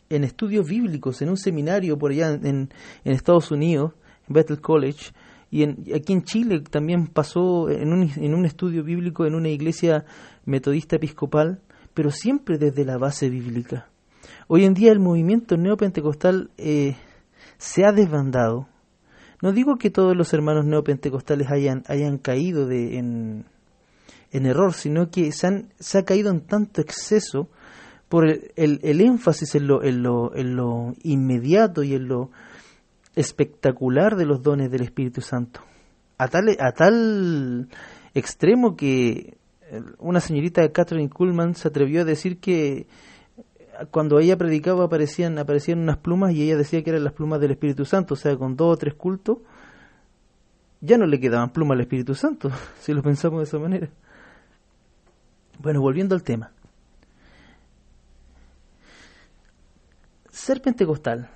en 0.10 0.24
estudios 0.24 0.68
bíblicos, 0.68 1.22
en 1.22 1.30
un 1.30 1.38
seminario 1.38 1.98
por 1.98 2.12
allá 2.12 2.34
en, 2.34 2.70
Estados 3.04 3.52
Unidos, 3.52 3.94
en 4.28 4.34
Bethel 4.34 4.62
College, 4.62 5.12
y 5.52 5.64
aquí 5.94 6.14
en 6.14 6.24
Chile 6.24 6.62
también 6.62 7.08
pasó 7.08 7.70
en 7.70 7.92
un, 7.92 8.10
en 8.16 8.34
un 8.36 8.46
estudio 8.46 8.84
bíblico 8.84 9.26
en 9.26 9.36
una 9.36 9.50
iglesia 9.50 10.06
metodista 10.46 10.96
episcopal, 10.96 11.62
pero 11.94 12.12
siempre 12.12 12.58
desde 12.58 12.86
la 12.86 12.98
base 12.98 13.30
bíblica. 13.30 13.90
Hoy 14.48 14.66
en 14.66 14.74
día 14.74 14.92
el 14.92 15.00
movimiento 15.00 15.58
neopentecostal 15.58 16.50
eh, 16.58 16.96
se 17.58 17.86
ha 17.86 17.92
desbandado. 17.92 18.68
No 19.42 19.52
digo 19.52 19.78
que 19.78 19.90
todos 19.90 20.16
los 20.16 20.34
hermanos 20.34 20.66
neopentecostales 20.66 21.50
hayan, 21.50 21.84
hayan 21.88 22.18
caído 22.18 22.66
de, 22.66 22.98
en, 22.98 23.46
en 24.32 24.46
error, 24.46 24.74
sino 24.74 25.10
que 25.10 25.32
se, 25.32 25.48
han, 25.48 25.74
se 25.80 26.00
ha 26.00 26.04
caído 26.04 26.30
en 26.32 26.42
tanto 26.42 26.82
exceso 26.82 27.50
por 28.10 28.28
el, 28.28 28.52
el, 28.56 29.02
énfasis 29.02 29.56
en 29.56 29.68
lo, 29.68 29.84
en, 29.84 30.02
lo, 30.04 30.36
en 30.36 30.56
lo 30.56 30.94
inmediato 31.04 31.84
y 31.84 31.94
en 31.94 32.08
lo 32.08 32.32
espectacular 33.16 34.16
de 34.16 34.26
los 34.26 34.42
dones 34.42 34.72
del 34.72 34.82
Espíritu 34.82 35.22
Santo. 35.22 35.62
A 36.18 36.28
tal, 36.28 36.50
a 36.60 36.72
tal 36.72 37.70
extremo 38.14 38.76
que 38.76 39.38
una 40.00 40.20
señorita 40.20 40.68
Catherine 40.72 41.10
Kuhlman 41.10 41.56
se 41.56 41.68
atrevió 41.68 42.02
a 42.02 42.06
decir 42.06 42.40
que 42.40 42.88
cuando 43.92 44.20
ella 44.20 44.38
predicaba 44.38 44.86
aparecían, 44.86 45.38
aparecían 45.38 45.80
unas 45.80 45.98
plumas 45.98 46.34
y 46.34 46.44
ella 46.44 46.58
decía 46.58 46.84
que 46.84 46.90
eran 46.90 47.04
las 47.04 47.14
plumas 47.14 47.40
del 47.40 47.52
Espíritu 47.52 47.86
Santo, 47.86 48.16
o 48.16 48.18
sea, 48.18 48.36
con 48.38 48.56
dos 48.56 48.74
o 48.74 48.78
tres 48.78 48.94
cultos, 48.94 49.38
ya 50.82 50.98
no 50.98 51.06
le 51.06 51.20
quedaban 51.20 51.52
plumas 51.52 51.76
al 51.76 51.82
Espíritu 51.82 52.16
Santo, 52.16 52.52
si 52.80 52.94
lo 52.94 53.02
pensamos 53.02 53.40
de 53.40 53.44
esa 53.44 53.60
manera. 53.60 53.90
Bueno, 55.60 55.82
volviendo 55.82 56.16
al 56.16 56.24
tema. 56.24 56.52
Ser 60.30 60.62
pentecostal 60.62 61.30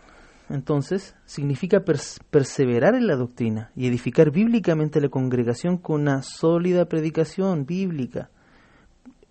entonces, 0.50 1.15
significa 1.25 1.83
perseverar 2.29 2.95
en 2.95 3.07
la 3.07 3.15
doctrina 3.15 3.71
y 3.75 3.88
edificar 3.88 4.31
bíblicamente 4.31 5.00
la 5.00 5.09
congregación 5.09 5.77
con 5.77 6.01
una 6.01 6.21
sólida 6.21 6.85
predicación 6.85 7.65
bíblica. 7.65 8.29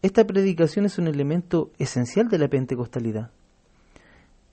Esta 0.01 0.27
predicación 0.27 0.87
es 0.87 0.99
un 0.99 1.09
elemento 1.09 1.71
esencial 1.79 2.29
de 2.29 2.39
la 2.39 2.49
pentecostalidad. 2.49 3.31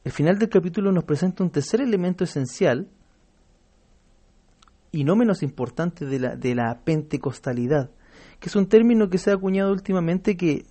El 0.03 0.11
final 0.11 0.37
del 0.37 0.49
capítulo 0.49 0.91
nos 0.91 1.05
presenta 1.05 1.43
un 1.43 1.49
tercer 1.49 1.81
elemento 1.81 2.23
esencial 2.23 2.87
y 4.91 5.03
no 5.03 5.15
menos 5.15 5.43
importante 5.43 6.05
de 6.05 6.19
la, 6.19 6.35
de 6.35 6.55
la 6.55 6.81
pentecostalidad, 6.83 7.89
que 8.39 8.49
es 8.49 8.55
un 8.55 8.67
término 8.67 9.09
que 9.09 9.17
se 9.17 9.31
ha 9.31 9.35
acuñado 9.35 9.71
últimamente 9.71 10.35
que 10.35 10.65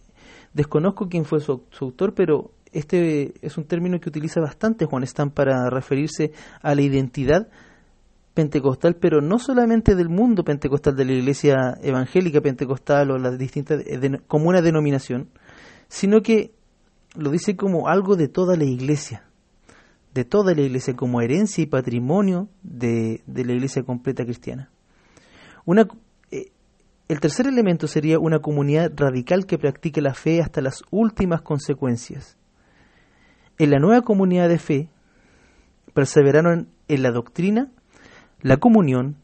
desconozco 0.52 1.09
quién 1.09 1.25
fue 1.25 1.40
su 1.40 1.64
autor, 1.80 2.14
pero 2.14 2.52
este 2.73 3.35
es 3.41 3.57
un 3.59 3.65
término 3.65 4.01
que 4.01 4.09
utiliza 4.09 4.41
bastante 4.41 4.87
Juan 4.87 5.03
Stan 5.05 5.31
para 5.31 5.69
referirse 5.71 6.33
a 6.63 6.75
la 6.75 6.83
identidad 6.83 7.49
pentecostal, 8.39 8.95
pero 8.95 9.21
no 9.21 9.41
solamente 9.41 9.97
del 9.97 10.09
mundo 10.09 10.45
pentecostal, 10.45 10.95
de 10.95 11.05
la 11.05 11.13
iglesia 11.13 11.77
evangélica 11.83 12.41
pentecostal 12.41 13.11
o 13.11 13.19
las 13.19 13.37
distintas, 13.37 13.83
como 14.29 14.49
una 14.49 14.63
denominación, 14.63 15.29
sino 15.89 16.23
que 16.23 16.53
lo 17.17 17.31
dice 17.31 17.57
como 17.57 17.89
algo 17.89 18.15
de 18.15 18.29
toda 18.29 18.57
la 18.57 18.65
iglesia, 18.65 19.25
de 20.15 20.25
toda 20.25 20.55
la 20.55 20.63
iglesia, 20.63 20.95
como 20.95 21.21
herencia 21.21 21.65
y 21.65 21.67
patrimonio 21.67 22.49
de, 22.63 23.23
de 23.27 23.45
la 23.45 23.55
iglesia 23.55 23.83
completa 23.83 24.25
cristiana. 24.25 24.71
Una, 25.65 25.89
eh, 26.31 26.53
el 27.09 27.21
tercer 27.21 27.47
elemento 27.49 27.89
sería 27.89 28.21
una 28.21 28.39
comunidad 28.39 28.93
radical 28.95 29.47
que 29.47 29.59
practique 29.59 30.01
la 30.01 30.15
fe 30.15 30.41
hasta 30.41 30.61
las 30.61 30.83
últimas 30.93 31.43
consecuencias. 31.43 32.38
En 33.59 33.71
la 33.71 33.81
nueva 33.81 34.03
comunidad 34.03 34.49
de 34.49 34.59
fe 34.59 34.88
perseveraron 35.93 36.69
en 36.87 37.03
la 37.03 37.11
doctrina, 37.11 37.73
la 38.41 38.59
comunión, 38.59 39.17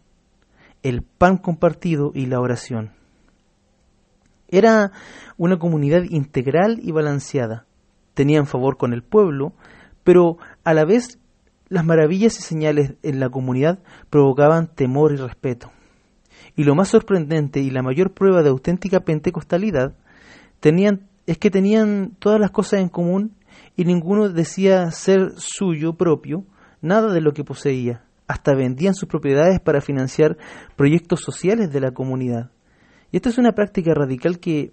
el 0.83 1.03
pan 1.03 1.37
compartido 1.37 2.11
y 2.15 2.27
la 2.27 2.41
oración. 2.41 2.91
Era 4.49 4.91
una 5.37 5.59
comunidad 5.59 6.03
integral 6.03 6.81
y 6.83 6.91
balanceada, 6.91 7.67
tenían 8.15 8.47
favor 8.47 8.77
con 8.77 8.93
el 8.93 9.03
pueblo, 9.03 9.53
pero 10.03 10.37
a 10.65 10.75
la 10.75 10.85
vez 10.85 11.19
las 11.69 11.85
maravillas 11.85 12.39
y 12.39 12.43
señales 12.43 12.95
en 13.03 13.21
la 13.21 13.31
comunidad 13.31 13.79
provocaban 14.11 14.67
temor 14.67 15.13
y 15.13 15.17
respeto. 15.17 15.71
Y 16.57 16.65
lo 16.65 16.75
más 16.75 16.89
sorprendente 16.89 17.61
y 17.61 17.71
la 17.71 17.83
mayor 17.83 18.13
prueba 18.13 18.43
de 18.43 18.51
auténtica 18.51 19.01
pentecostalidad 19.01 19.95
tenían, 20.59 21.09
es 21.27 21.39
que 21.39 21.51
tenían 21.51 22.17
todas 22.19 22.41
las 22.41 22.51
cosas 22.51 22.81
en 22.81 22.89
común 22.89 23.33
y 23.77 23.85
ninguno 23.85 24.29
decía 24.29 24.91
ser 24.91 25.33
suyo 25.37 25.95
propio 25.95 26.45
nada 26.81 27.13
de 27.13 27.21
lo 27.21 27.33
que 27.33 27.45
poseía. 27.45 28.05
Hasta 28.27 28.55
vendían 28.55 28.95
sus 28.95 29.09
propiedades 29.09 29.61
para 29.61 29.81
financiar 29.81 30.37
proyectos 30.77 31.21
sociales 31.21 31.73
de 31.73 31.81
la 31.81 31.93
comunidad. 31.93 32.51
Y 33.11 33.17
esta 33.17 33.29
es 33.29 33.39
una 33.39 33.53
práctica 33.53 33.93
radical 33.95 34.39
que 34.39 34.73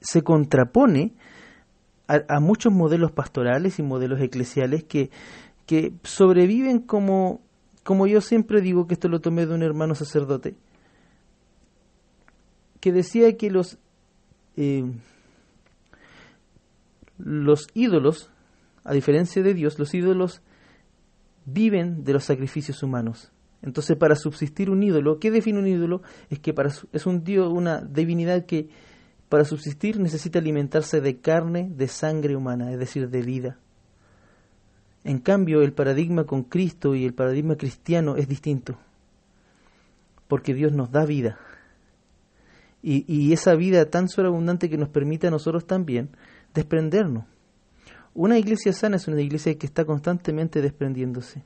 se 0.00 0.22
contrapone 0.22 1.14
a, 2.08 2.40
muchos 2.40 2.72
modelos 2.72 3.10
pastorales 3.12 3.78
y 3.78 3.82
modelos 3.82 4.20
eclesiales 4.20 4.84
que, 4.84 5.10
que 5.66 5.92
sobreviven 6.04 6.78
como, 6.80 7.40
como 7.82 8.06
yo 8.06 8.20
siempre 8.20 8.60
digo 8.60 8.86
que 8.86 8.94
esto 8.94 9.08
lo 9.08 9.20
tomé 9.20 9.46
de 9.46 9.54
un 9.54 9.62
hermano 9.62 9.94
sacerdote, 9.94 10.54
que 12.80 12.92
decía 12.92 13.36
que 13.36 13.50
los, 13.50 13.78
eh, 14.56 14.84
los 17.18 17.68
ídolos, 17.74 18.30
a 18.84 18.92
diferencia 18.92 19.42
de 19.42 19.54
Dios, 19.54 19.78
los 19.78 19.94
ídolos 19.94 20.42
viven 21.44 22.04
de 22.04 22.12
los 22.12 22.24
sacrificios 22.24 22.82
humanos. 22.82 23.32
Entonces, 23.62 23.96
para 23.96 24.16
subsistir 24.16 24.70
un 24.70 24.82
ídolo, 24.82 25.18
¿qué 25.18 25.30
define 25.30 25.58
un 25.58 25.66
ídolo? 25.66 26.02
Es 26.30 26.38
que 26.38 26.52
para, 26.52 26.70
es 26.92 27.06
un 27.06 27.24
dios, 27.24 27.52
una 27.52 27.80
divinidad 27.80 28.46
que 28.46 28.68
para 29.28 29.44
subsistir 29.44 29.98
necesita 29.98 30.38
alimentarse 30.38 31.00
de 31.00 31.18
carne, 31.18 31.68
de 31.74 31.88
sangre 31.88 32.36
humana, 32.36 32.72
es 32.72 32.78
decir, 32.78 33.08
de 33.08 33.22
vida. 33.22 33.58
En 35.04 35.18
cambio, 35.18 35.62
el 35.62 35.72
paradigma 35.72 36.24
con 36.24 36.42
Cristo 36.42 36.94
y 36.94 37.04
el 37.04 37.14
paradigma 37.14 37.56
cristiano 37.56 38.16
es 38.16 38.28
distinto, 38.28 38.78
porque 40.28 40.54
Dios 40.54 40.72
nos 40.72 40.90
da 40.90 41.04
vida. 41.04 41.38
Y, 42.82 43.32
esa 43.32 43.56
vida 43.56 43.90
tan 43.90 44.08
sobreabundante 44.08 44.70
que 44.70 44.78
nos 44.78 44.88
permite 44.88 45.26
a 45.26 45.30
nosotros 45.30 45.66
también 45.66 46.10
desprendernos. 46.56 47.24
Una 48.14 48.38
iglesia 48.38 48.72
sana 48.72 48.96
es 48.96 49.06
una 49.06 49.20
iglesia 49.20 49.56
que 49.56 49.66
está 49.66 49.84
constantemente 49.84 50.60
desprendiéndose. 50.60 51.44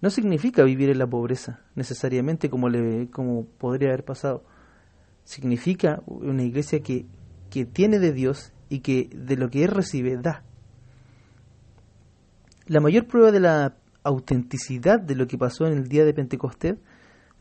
No 0.00 0.08
significa 0.08 0.64
vivir 0.64 0.88
en 0.88 0.98
la 0.98 1.06
pobreza, 1.06 1.60
necesariamente 1.74 2.48
como, 2.48 2.70
le, 2.70 3.10
como 3.10 3.44
podría 3.44 3.88
haber 3.88 4.04
pasado 4.04 4.44
significa 5.30 6.02
una 6.06 6.42
iglesia 6.42 6.80
que, 6.80 7.06
que 7.50 7.64
tiene 7.64 8.00
de 8.00 8.12
Dios 8.12 8.52
y 8.68 8.80
que 8.80 9.08
de 9.14 9.36
lo 9.36 9.48
que 9.48 9.62
Él 9.62 9.70
recibe 9.70 10.16
da. 10.16 10.42
La 12.66 12.80
mayor 12.80 13.06
prueba 13.06 13.30
de 13.30 13.38
la 13.38 13.76
autenticidad 14.02 14.98
de 14.98 15.14
lo 15.14 15.28
que 15.28 15.38
pasó 15.38 15.66
en 15.66 15.74
el 15.74 15.88
día 15.88 16.04
de 16.04 16.14
Pentecostés, 16.14 16.78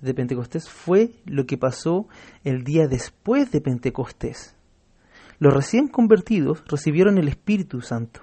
de 0.01 0.13
Pentecostés 0.13 0.69
fue 0.69 1.11
lo 1.25 1.45
que 1.47 1.57
pasó 1.57 2.07
el 2.43 2.63
día 2.63 2.87
después 2.87 3.51
de 3.51 3.59
Pentecostés. 3.59 4.55
Los 5.39 5.53
recién 5.53 5.87
convertidos 5.87 6.63
recibieron 6.67 7.17
el 7.17 7.29
Espíritu 7.29 7.81
Santo 7.81 8.21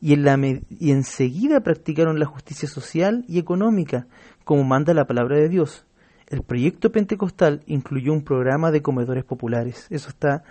y, 0.00 0.12
en 0.12 0.24
la, 0.24 0.34
enseguida 0.34 1.60
practicaron 1.60 2.18
la 2.18 2.26
justicia 2.26 2.68
social 2.68 3.24
y 3.26 3.38
económica, 3.38 4.06
como 4.44 4.62
manda 4.62 4.94
la 4.94 5.06
palabra 5.06 5.36
de 5.36 5.48
Dios. 5.48 5.86
El 6.28 6.42
proyecto 6.42 6.92
pentecostal 6.92 7.62
incluyó 7.66 8.12
un 8.12 8.22
programa 8.22 8.70
de 8.70 8.82
comedores 8.82 9.24
populares. 9.24 9.86
Eso 9.90 10.10
está 10.10 10.42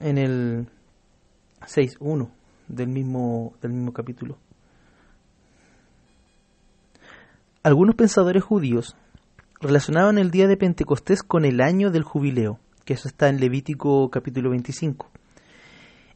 en 0.00 0.18
el 0.18 0.68
6.1 1.60 2.30
del 2.68 2.88
mismo, 2.88 3.54
del 3.60 3.72
mismo 3.72 3.92
capítulo. 3.92 4.38
Algunos 7.62 7.96
pensadores 7.96 8.42
judíos 8.42 8.96
relacionaban 9.60 10.16
el 10.16 10.30
día 10.30 10.46
de 10.46 10.56
Pentecostés 10.56 11.22
con 11.22 11.44
el 11.44 11.60
año 11.60 11.90
del 11.90 12.04
jubileo, 12.04 12.60
que 12.88 12.94
eso 12.94 13.06
está 13.06 13.28
en 13.28 13.38
Levítico 13.38 14.08
capítulo 14.08 14.48
25, 14.48 15.10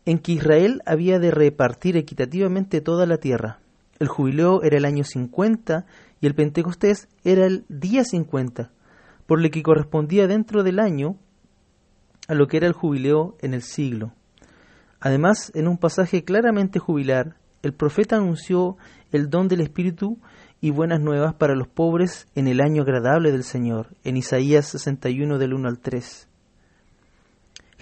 en 0.07 0.19
que 0.19 0.33
Israel 0.33 0.81
había 0.87 1.19
de 1.19 1.31
repartir 1.31 1.99
equitativamente 1.99 2.81
toda 2.81 3.05
la 3.05 3.19
tierra. 3.19 3.59
El 3.99 4.09
jubileo 4.09 4.63
era 4.63 4.79
el 4.79 4.87
año 4.87 5.05
50 5.05 5.85
y 6.23 6.27
el 6.27 6.35
Pentecostés 6.35 7.09
era 7.25 7.45
el 7.45 7.67
día 7.69 8.05
50, 8.05 8.71
por 9.27 9.43
lo 9.43 9.51
que 9.51 9.63
correspondía 9.63 10.27
dentro 10.27 10.63
del 10.63 10.79
año 10.79 11.19
a 12.27 12.33
lo 12.33 12.47
que 12.47 12.57
era 12.57 12.69
el 12.69 12.73
jubileo 12.73 13.37
en 13.43 13.53
el 13.53 13.61
siglo. 13.61 14.15
Además, 14.99 15.53
en 15.55 15.69
un 15.69 15.77
pasaje 15.77 16.25
claramente 16.25 16.79
jubilar, 16.79 17.37
el 17.61 17.75
profeta 17.75 18.17
anunció 18.17 18.79
el 19.11 19.29
don 19.29 19.47
del 19.47 19.61
Espíritu 19.61 20.17
y 20.63 20.71
buenas 20.71 21.03
nuevas 21.03 21.35
para 21.35 21.55
los 21.55 21.69
pobres 21.69 22.29
en 22.35 22.49
el 22.49 22.63
año 22.63 22.81
agradable 22.81 23.31
del 23.31 23.45
Señor, 23.45 23.89
en 24.05 24.17
Isaías 24.17 24.69
61 24.69 25.37
del 25.37 25.53
1 25.53 25.69
al 25.69 25.79
3. 25.79 26.29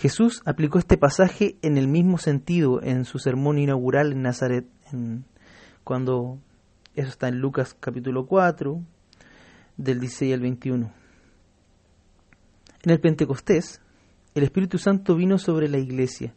Jesús 0.00 0.40
aplicó 0.46 0.78
este 0.78 0.96
pasaje 0.96 1.58
en 1.60 1.76
el 1.76 1.86
mismo 1.86 2.16
sentido 2.16 2.82
en 2.82 3.04
su 3.04 3.18
sermón 3.18 3.58
inaugural 3.58 4.12
en 4.12 4.22
Nazaret, 4.22 4.64
cuando 5.84 6.38
eso 6.94 7.10
está 7.10 7.28
en 7.28 7.40
Lucas 7.40 7.76
capítulo 7.78 8.24
4, 8.24 8.80
del 9.76 10.00
16 10.00 10.32
al 10.32 10.40
21. 10.40 10.90
En 12.82 12.90
el 12.90 12.98
Pentecostés, 12.98 13.82
el 14.34 14.42
Espíritu 14.42 14.78
Santo 14.78 15.16
vino 15.16 15.36
sobre 15.36 15.68
la 15.68 15.76
iglesia, 15.76 16.34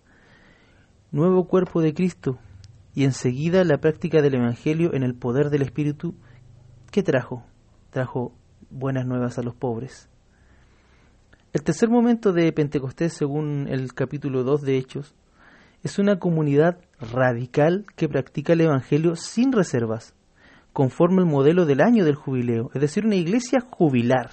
nuevo 1.14 1.48
cuerpo 1.48 1.82
de 1.82 1.94
Cristo, 1.94 2.40
y 2.94 3.06
enseguida 3.06 3.64
la 3.64 3.78
práctica 3.78 4.22
del 4.22 4.36
Evangelio 4.36 4.94
en 4.94 5.04
el 5.04 5.16
poder 5.16 5.50
del 5.50 5.62
Espíritu, 5.62 6.16
¿qué 6.92 7.02
trajo? 7.02 7.46
Trajo 7.92 8.36
buenas 8.70 9.06
nuevas 9.06 9.38
a 9.38 9.42
los 9.42 9.56
pobres. 9.56 10.10
El 11.54 11.62
tercer 11.62 11.88
momento 11.88 12.34
de 12.34 12.52
Pentecostés, 12.52 13.14
según 13.14 13.68
el 13.70 13.94
capítulo 13.94 14.44
2 14.44 14.64
de 14.64 14.76
Hechos, 14.76 15.14
es 15.84 16.00
una 16.00 16.18
comunidad 16.18 16.80
radical 17.00 17.86
que 17.96 18.10
practica 18.10 18.54
el 18.54 18.62
Evangelio 18.62 19.16
sin 19.16 19.52
reservas 19.52 20.16
conforme 20.74 21.22
el 21.22 21.28
modelo 21.28 21.68
del 21.68 21.82
año 21.82 22.06
del 22.06 22.16
jubileo, 22.16 22.72
es 22.74 22.82
decir, 22.82 23.06
una 23.06 23.18
iglesia 23.18 23.60
jubilar. 23.62 24.32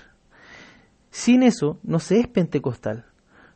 Sin 1.10 1.42
eso 1.42 1.78
no 1.82 1.98
se 1.98 2.20
es 2.20 2.26
pentecostal, 2.26 3.04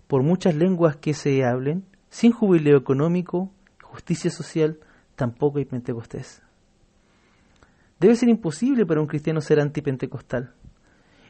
por 0.08 0.22
muchas 0.22 0.54
lenguas 0.54 0.96
que 0.96 1.14
se 1.14 1.42
hablen, 1.42 1.86
sin 2.10 2.32
jubileo 2.32 2.76
económico, 2.76 3.50
justicia 3.82 4.30
social, 4.30 4.78
tampoco 5.16 5.56
hay 5.56 5.64
pentecostés. 5.64 6.42
Debe 7.98 8.14
ser 8.14 8.28
imposible 8.28 8.84
para 8.84 9.00
un 9.00 9.06
cristiano 9.06 9.40
ser 9.40 9.58
antipentecostal, 9.58 10.52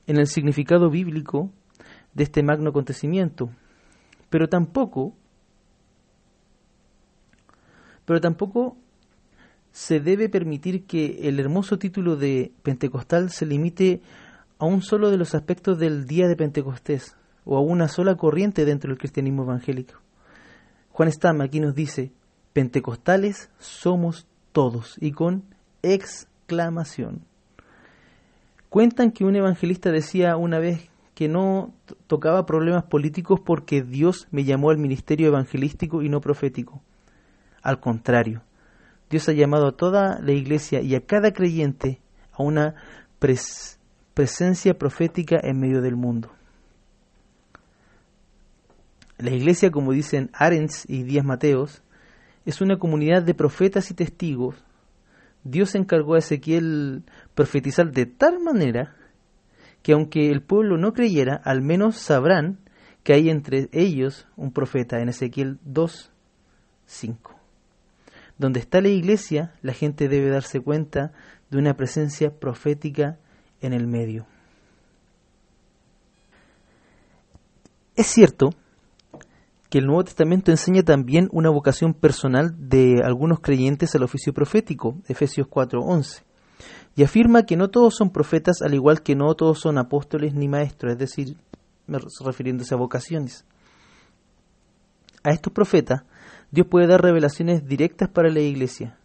en 0.08 0.16
el 0.16 0.26
significado 0.26 0.90
bíblico 0.90 1.52
de 2.14 2.24
este 2.24 2.42
magno 2.42 2.70
acontecimiento, 2.70 3.50
pero 4.30 4.48
tampoco 4.48 5.14
pero 8.04 8.20
tampoco 8.20 8.76
se 9.72 10.00
debe 10.00 10.28
permitir 10.28 10.84
que 10.86 11.28
el 11.28 11.40
hermoso 11.40 11.78
título 11.78 12.16
de 12.16 12.52
Pentecostal 12.62 13.30
se 13.30 13.46
limite 13.46 14.02
a 14.58 14.66
un 14.66 14.82
solo 14.82 15.10
de 15.10 15.16
los 15.16 15.34
aspectos 15.34 15.78
del 15.78 16.06
día 16.06 16.28
de 16.28 16.36
Pentecostés 16.36 17.16
o 17.44 17.56
a 17.56 17.60
una 17.60 17.88
sola 17.88 18.16
corriente 18.16 18.64
dentro 18.64 18.88
del 18.88 18.98
cristianismo 18.98 19.42
evangélico. 19.42 19.94
Juan 20.90 21.10
Stam 21.10 21.40
aquí 21.40 21.60
nos 21.60 21.74
dice, 21.74 22.12
Pentecostales 22.52 23.50
somos 23.58 24.26
todos 24.52 24.96
y 25.00 25.10
con 25.10 25.42
exclamación. 25.82 27.22
Cuentan 28.68 29.10
que 29.10 29.24
un 29.24 29.34
evangelista 29.34 29.90
decía 29.90 30.36
una 30.36 30.58
vez 30.58 30.88
que 31.14 31.28
no 31.28 31.72
tocaba 32.06 32.46
problemas 32.46 32.84
políticos 32.84 33.40
porque 33.44 33.82
Dios 33.82 34.26
me 34.30 34.44
llamó 34.44 34.70
al 34.70 34.78
ministerio 34.78 35.28
evangelístico 35.28 36.02
y 36.02 36.08
no 36.08 36.20
profético. 36.20 36.82
Al 37.62 37.80
contrario, 37.80 38.42
Dios 39.08 39.28
ha 39.28 39.32
llamado 39.32 39.68
a 39.68 39.76
toda 39.76 40.20
la 40.20 40.32
iglesia 40.32 40.80
y 40.80 40.94
a 40.94 41.06
cada 41.06 41.32
creyente 41.32 42.00
a 42.32 42.42
una 42.42 42.74
presencia 44.14 44.76
profética 44.76 45.38
en 45.42 45.60
medio 45.60 45.80
del 45.80 45.96
mundo. 45.96 46.30
La 49.18 49.30
iglesia, 49.30 49.70
como 49.70 49.92
dicen 49.92 50.30
Arens 50.32 50.84
y 50.88 51.04
Díaz 51.04 51.24
Mateos, 51.24 51.82
es 52.44 52.60
una 52.60 52.78
comunidad 52.78 53.22
de 53.22 53.34
profetas 53.34 53.90
y 53.90 53.94
testigos. 53.94 54.56
Dios 55.44 55.74
encargó 55.76 56.14
a 56.14 56.18
Ezequiel 56.18 57.04
profetizar 57.34 57.92
de 57.92 58.06
tal 58.06 58.40
manera 58.40 58.96
que 59.84 59.92
aunque 59.92 60.30
el 60.30 60.40
pueblo 60.40 60.78
no 60.78 60.94
creyera, 60.94 61.36
al 61.44 61.60
menos 61.60 61.96
sabrán 61.96 62.58
que 63.02 63.12
hay 63.12 63.28
entre 63.28 63.68
ellos 63.70 64.26
un 64.34 64.50
profeta 64.50 64.98
en 65.00 65.10
Ezequiel 65.10 65.58
2, 65.62 66.10
5. 66.86 67.38
Donde 68.38 68.60
está 68.60 68.80
la 68.80 68.88
iglesia, 68.88 69.52
la 69.60 69.74
gente 69.74 70.08
debe 70.08 70.30
darse 70.30 70.60
cuenta 70.60 71.12
de 71.50 71.58
una 71.58 71.74
presencia 71.76 72.30
profética 72.30 73.18
en 73.60 73.74
el 73.74 73.86
medio. 73.86 74.26
que 79.68 79.80
el 79.80 79.86
Nuevo 79.86 80.04
Testamento 80.04 80.50
enseña 80.50 80.82
también 80.82 81.28
una 81.30 81.50
vocación 81.50 81.92
personal 81.92 82.54
de 82.56 83.02
algunos 83.04 83.40
creyentes 83.40 83.94
al 83.94 84.02
oficio 84.02 84.32
profético, 84.32 84.96
Efesios 85.08 85.46
4:11, 85.46 86.23
y 86.96 87.02
afirma 87.02 87.44
que 87.44 87.56
no 87.56 87.68
todos 87.70 87.96
son 87.96 88.10
profetas, 88.10 88.62
al 88.62 88.74
igual 88.74 89.02
que 89.02 89.16
no 89.16 89.34
todos 89.34 89.60
son 89.60 89.78
apóstoles 89.78 90.34
ni 90.34 90.48
maestros, 90.48 90.92
es 90.92 90.98
decir, 90.98 91.36
refiriéndose 92.24 92.74
a 92.74 92.78
vocaciones. 92.78 93.44
A 95.22 95.30
estos 95.30 95.52
profetas, 95.52 96.02
Dios 96.50 96.66
puede 96.68 96.86
dar 96.86 97.02
revelaciones 97.02 97.66
directas 97.66 98.08
para 98.10 98.30
la 98.30 98.40
iglesia. 98.40 98.96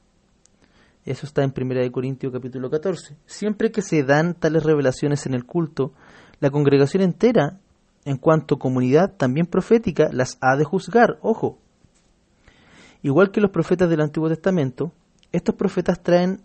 Eso 1.06 1.26
está 1.26 1.44
en 1.44 1.54
1 1.56 1.92
Corintios 1.92 2.32
capítulo 2.32 2.70
14. 2.70 3.16
Siempre 3.26 3.72
que 3.72 3.82
se 3.82 4.04
dan 4.04 4.36
tales 4.36 4.64
revelaciones 4.64 5.26
en 5.26 5.34
el 5.34 5.46
culto, 5.46 5.94
la 6.40 6.52
congregación 6.52 7.02
entera 7.02 7.58
en 8.06 8.18
cuanto 8.18 8.60
comunidad 8.60 9.16
también 9.18 9.46
profética, 9.46 10.10
las 10.12 10.38
ha 10.42 10.56
de 10.56 10.64
juzgar, 10.64 11.18
ojo. 11.22 11.58
Igual 13.02 13.32
que 13.32 13.42
los 13.42 13.52
profetas 13.52 13.90
del 13.90 14.02
Antiguo 14.02 14.30
Testamento, 14.30 14.92
estos 15.32 15.56
profetas 15.56 16.02
traen 16.02 16.42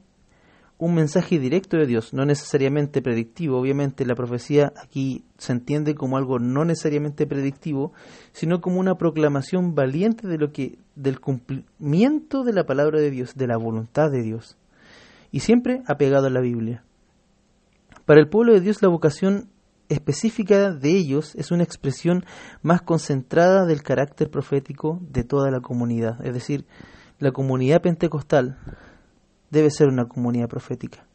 un 0.79 0.95
mensaje 0.95 1.39
directo 1.39 1.77
de 1.77 1.87
Dios, 1.87 2.13
no 2.13 2.25
necesariamente 2.25 3.01
predictivo. 3.01 3.59
Obviamente 3.59 4.05
la 4.05 4.15
profecía 4.15 4.73
aquí 4.83 5.25
se 5.39 5.53
entiende 5.53 5.95
como 5.95 6.17
algo 6.17 6.39
no 6.39 6.65
necesariamente 6.65 7.27
predictivo, 7.27 7.93
sino 8.33 8.61
como 8.61 8.81
una 8.81 8.97
proclamación 8.97 9.75
valiente 9.75 10.27
de 10.27 10.39
lo 10.39 10.53
que 10.53 10.79
del 10.97 11.21
cumplimiento 11.21 12.45
de 12.45 12.53
la 12.53 12.65
palabra 12.65 13.01
de 13.01 13.11
Dios, 13.11 13.35
de 13.35 13.47
la 13.47 13.57
voluntad 13.57 14.11
de 14.11 14.23
Dios, 14.23 14.57
y 15.31 15.41
siempre 15.41 15.83
apegado 15.87 16.27
a 16.27 16.31
la 16.31 16.41
Biblia. 16.41 16.85
Para 18.05 18.21
el 18.21 18.29
pueblo 18.29 18.53
de 18.53 18.61
Dios 18.61 18.83
la 18.83 18.89
vocación 18.89 19.49
específica 19.89 20.73
de 20.73 20.91
ellos 20.91 21.35
es 21.37 21.51
una 21.51 21.63
expresión 21.63 22.25
más 22.63 22.83
concentrada 22.83 23.65
del 23.65 23.83
carácter 23.83 24.31
profético 24.31 24.99
de 25.03 25.25
toda 25.25 25.51
la 25.51 25.61
comunidad. 25.61 26.25
Es 26.25 26.35
decir, 26.35 26.67
la 27.19 27.33
comunidad 27.33 27.81
pentecostal 27.81 28.59
debe 29.55 29.71
ser 29.71 29.89
una 29.89 30.07
comunidad 30.07 30.49
profética. 30.49 31.07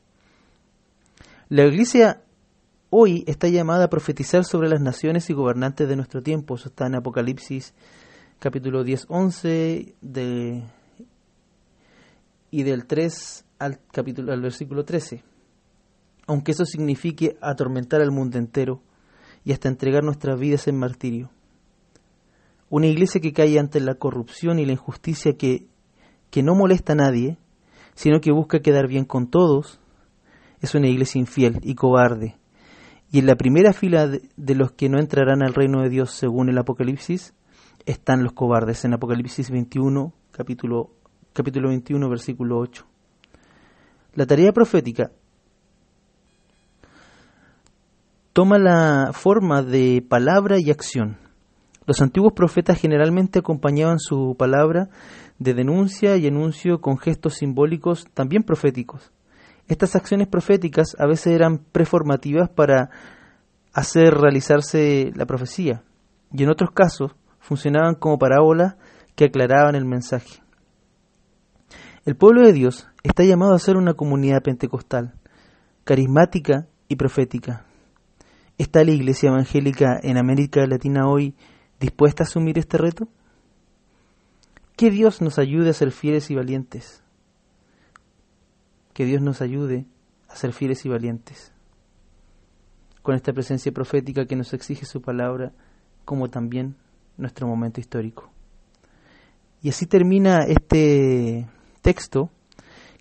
La 1.50 1.66
iglesia 1.66 2.24
hoy 2.90 3.24
está 3.28 3.48
llamada 3.48 3.86
a 3.86 3.90
profetizar 3.90 4.46
sobre 4.46 4.70
las 4.70 4.82
naciones 4.82 5.30
y 5.30 5.34
gobernantes 5.34 5.88
de 5.88 5.96
nuestro 5.96 6.22
tiempo. 6.22 6.56
Eso 6.56 6.70
está 6.70 6.88
en 6.88 6.96
Apocalipsis 6.96 7.74
capítulo 8.40 8.84
10, 8.84 9.06
11 9.10 9.96
de, 10.02 10.64
y 12.50 12.64
del 12.64 12.86
3 12.86 13.46
al, 13.60 13.80
capítulo, 13.92 14.32
al 14.32 14.42
versículo 14.42 14.86
13 14.86 15.24
aunque 16.30 16.52
eso 16.52 16.64
signifique 16.64 17.38
atormentar 17.42 18.02
al 18.02 18.12
mundo 18.12 18.38
entero 18.38 18.84
y 19.44 19.52
hasta 19.52 19.68
entregar 19.68 20.04
nuestras 20.04 20.40
vidas 20.40 20.68
en 20.68 20.78
martirio. 20.78 21.32
Una 22.70 22.86
iglesia 22.86 23.20
que 23.20 23.34
cae 23.34 23.58
ante 23.58 23.80
la 23.80 23.96
corrupción 23.96 24.60
y 24.60 24.66
la 24.68 24.74
injusticia 24.74 25.36
que, 25.36 25.66
que 26.30 26.44
no 26.44 26.54
molesta 26.54 26.94
a 26.94 26.98
nadie, 26.98 27.40
sino 28.00 28.22
que 28.22 28.32
busca 28.32 28.62
quedar 28.62 28.88
bien 28.88 29.04
con 29.04 29.28
todos, 29.30 29.82
es 30.62 30.74
una 30.74 30.88
iglesia 30.88 31.20
infiel 31.20 31.60
y 31.64 31.76
cobarde. 31.76 32.38
Y 33.12 33.20
en 33.20 33.26
la 33.26 33.36
primera 33.36 33.74
fila 33.74 34.08
de, 34.08 34.56
los 34.56 34.72
que 34.72 34.88
no 34.88 35.00
entrarán 35.00 35.44
al 35.44 35.54
reino 35.54 35.82
de 35.82 35.90
Dios 35.90 36.12
según 36.12 36.48
el 36.48 36.58
Apocalipsis, 36.58 37.34
están 37.86 38.24
los 38.24 38.32
cobardes 38.32 38.86
en 38.86 38.94
Apocalipsis 38.94 39.52
21, 39.52 40.14
capítulo, 40.32 40.92
capítulo 41.34 41.68
21, 41.68 42.08
versículo 42.08 42.60
8. 42.60 42.86
La 44.16 44.26
tarea 44.26 44.54
profética 44.54 45.12
toma 48.32 48.60
la 48.60 49.10
forma 49.12 49.62
de 49.62 50.06
palabra 50.08 50.56
y 50.58 50.72
acción. 50.72 51.18
Los 51.90 52.04
antiguos 52.04 52.34
profetas 52.34 52.80
generalmente 52.80 53.40
acompañaban 53.40 53.98
su 53.98 54.36
palabra 54.38 54.90
de 55.40 55.56
denuncia 55.56 56.18
y 56.18 56.28
anuncio 56.28 56.82
con 56.82 57.00
gestos 57.00 57.38
simbólicos 57.38 58.06
también 58.14 58.44
proféticos. 58.44 59.12
Estas 59.68 59.96
acciones 59.96 60.28
proféticas 60.28 60.96
a 61.00 61.08
veces 61.08 61.34
eran 61.34 61.58
preformativas 61.58 62.48
para 62.48 62.92
hacer 63.74 64.14
realizarse 64.14 65.12
la 65.16 65.26
profecía 65.26 65.82
y 66.32 66.44
en 66.44 66.52
otros 66.52 66.70
casos 66.76 67.16
funcionaban 67.40 67.96
como 67.96 68.20
parábolas 68.20 68.76
que 69.16 69.26
aclaraban 69.26 69.74
el 69.74 69.86
mensaje. 69.86 70.44
El 72.06 72.16
pueblo 72.16 72.46
de 72.46 72.54
Dios 72.54 72.88
está 73.02 73.24
llamado 73.24 73.56
a 73.56 73.60
ser 73.60 73.78
una 73.78 73.96
comunidad 73.96 74.44
pentecostal, 74.44 75.16
carismática 75.86 76.68
y 76.88 76.98
profética. 76.98 77.66
¿Está 78.60 78.84
la 78.84 78.92
Iglesia 78.92 79.30
Evangélica 79.30 80.00
en 80.04 80.20
América 80.20 80.68
Latina 80.68 81.10
hoy 81.10 81.34
dispuesta 81.80 82.24
a 82.24 82.28
asumir 82.28 82.58
este 82.58 82.78
reto? 82.78 83.08
Que 84.76 84.92
Dios 84.92 85.22
nos 85.22 85.38
ayude 85.40 85.70
a 85.70 85.74
ser 85.74 85.92
fieles 85.92 86.30
y 86.32 86.36
valientes. 86.36 87.04
Que 88.94 89.06
Dios 89.06 89.22
nos 89.22 89.42
ayude 89.42 89.86
a 90.28 90.36
ser 90.36 90.54
fieles 90.54 90.86
y 90.86 90.90
valientes. 90.90 91.52
Con 93.02 93.16
esta 93.16 93.34
presencia 93.34 93.72
profética 93.72 94.26
que 94.26 94.36
nos 94.36 94.54
exige 94.54 94.86
su 94.86 95.02
palabra, 95.02 95.52
como 96.06 96.30
también 96.30 96.76
nuestro 97.18 97.48
momento 97.48 97.80
histórico. 97.80 98.30
Y 99.62 99.70
así 99.70 99.86
termina 99.86 100.40
este 100.48 101.48
texto 101.82 102.30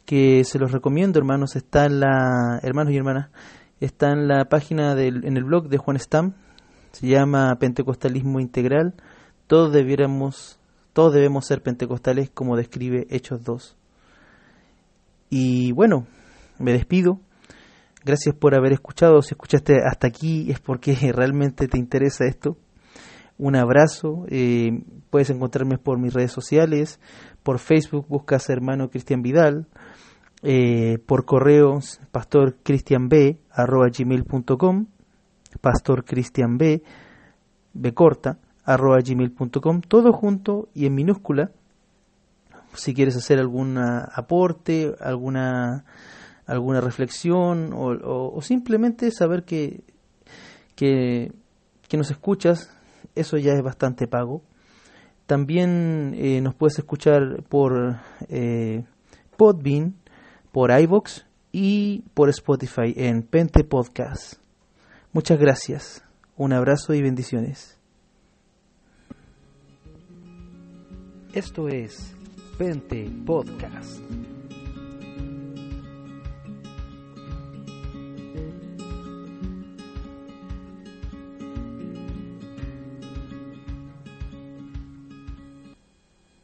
que 0.04 0.42
se 0.44 0.58
los 0.58 0.72
recomiendo, 0.72 1.18
hermanos, 1.18 1.54
está 1.54 1.84
en 1.84 2.00
la 2.00 2.58
hermanos 2.62 2.92
y 2.92 2.96
hermanas 2.96 3.30
está 3.80 4.10
en 4.10 4.28
la 4.28 4.46
página 4.46 4.94
del, 4.94 5.24
en 5.24 5.36
el 5.36 5.44
blog 5.44 5.68
de 5.68 5.78
Juan 5.78 5.98
Stam, 5.98 6.34
se 6.92 7.06
llama 7.06 7.56
Pentecostalismo 7.58 8.40
Integral. 8.40 8.94
Todos 9.46 9.72
debiéramos, 9.72 10.58
todos 10.92 11.14
debemos 11.14 11.46
ser 11.46 11.62
pentecostales 11.62 12.30
como 12.30 12.56
describe 12.56 13.06
Hechos 13.10 13.44
2. 13.44 13.76
Y 15.30 15.72
bueno, 15.72 16.06
me 16.58 16.72
despido. 16.72 17.20
Gracias 18.04 18.34
por 18.34 18.54
haber 18.54 18.72
escuchado. 18.72 19.22
Si 19.22 19.34
escuchaste 19.34 19.76
hasta 19.84 20.06
aquí 20.06 20.50
es 20.50 20.60
porque 20.60 20.94
realmente 21.12 21.68
te 21.68 21.78
interesa 21.78 22.24
esto. 22.24 22.56
Un 23.36 23.56
abrazo. 23.56 24.24
Eh, 24.28 24.82
puedes 25.10 25.30
encontrarme 25.30 25.78
por 25.78 25.98
mis 25.98 26.14
redes 26.14 26.32
sociales. 26.32 27.00
Por 27.42 27.58
Facebook 27.58 28.06
buscas 28.08 28.48
hermano 28.50 28.90
Cristian 28.90 29.22
Vidal 29.22 29.68
eh, 30.42 30.98
por 31.04 31.24
correo 31.24 31.80
pastorcristianb 32.12 33.12
pastor 35.60 36.04
b 36.04 36.82
b 37.72 37.94
corta 37.94 38.38
arroba 38.64 38.98
gmail.com 39.00 39.80
todo 39.80 40.12
junto 40.12 40.68
y 40.74 40.86
en 40.86 40.94
minúscula 40.94 41.50
si 42.74 42.94
quieres 42.94 43.16
hacer 43.16 43.38
algún 43.38 43.78
aporte 43.78 44.94
alguna 45.00 45.84
alguna 46.46 46.80
reflexión 46.80 47.72
o, 47.74 48.40
simplemente 48.40 49.10
saber 49.10 49.44
que, 49.44 49.82
que, 50.74 51.32
nos 51.92 52.10
escuchas 52.10 52.70
eso 53.14 53.36
ya 53.36 53.52
es 53.52 53.62
bastante 53.62 54.06
pago 54.06 54.42
también 55.26 56.14
eh, 56.16 56.40
nos 56.40 56.54
puedes 56.54 56.78
escuchar 56.78 57.42
por 57.48 57.96
eh, 58.28 58.84
Podbean 59.36 59.94
por 60.52 60.70
iVoox 60.70 61.24
y 61.52 62.02
por 62.14 62.28
Spotify 62.30 62.94
en 62.96 63.22
Pente 63.22 63.64
Podcast. 63.64 64.47
Muchas 65.12 65.38
gracias. 65.38 66.04
Un 66.36 66.52
abrazo 66.52 66.94
y 66.94 67.02
bendiciones. 67.02 67.78
Esto 71.32 71.68
es 71.68 72.14
Pente 72.58 73.10
Podcast. 73.24 74.00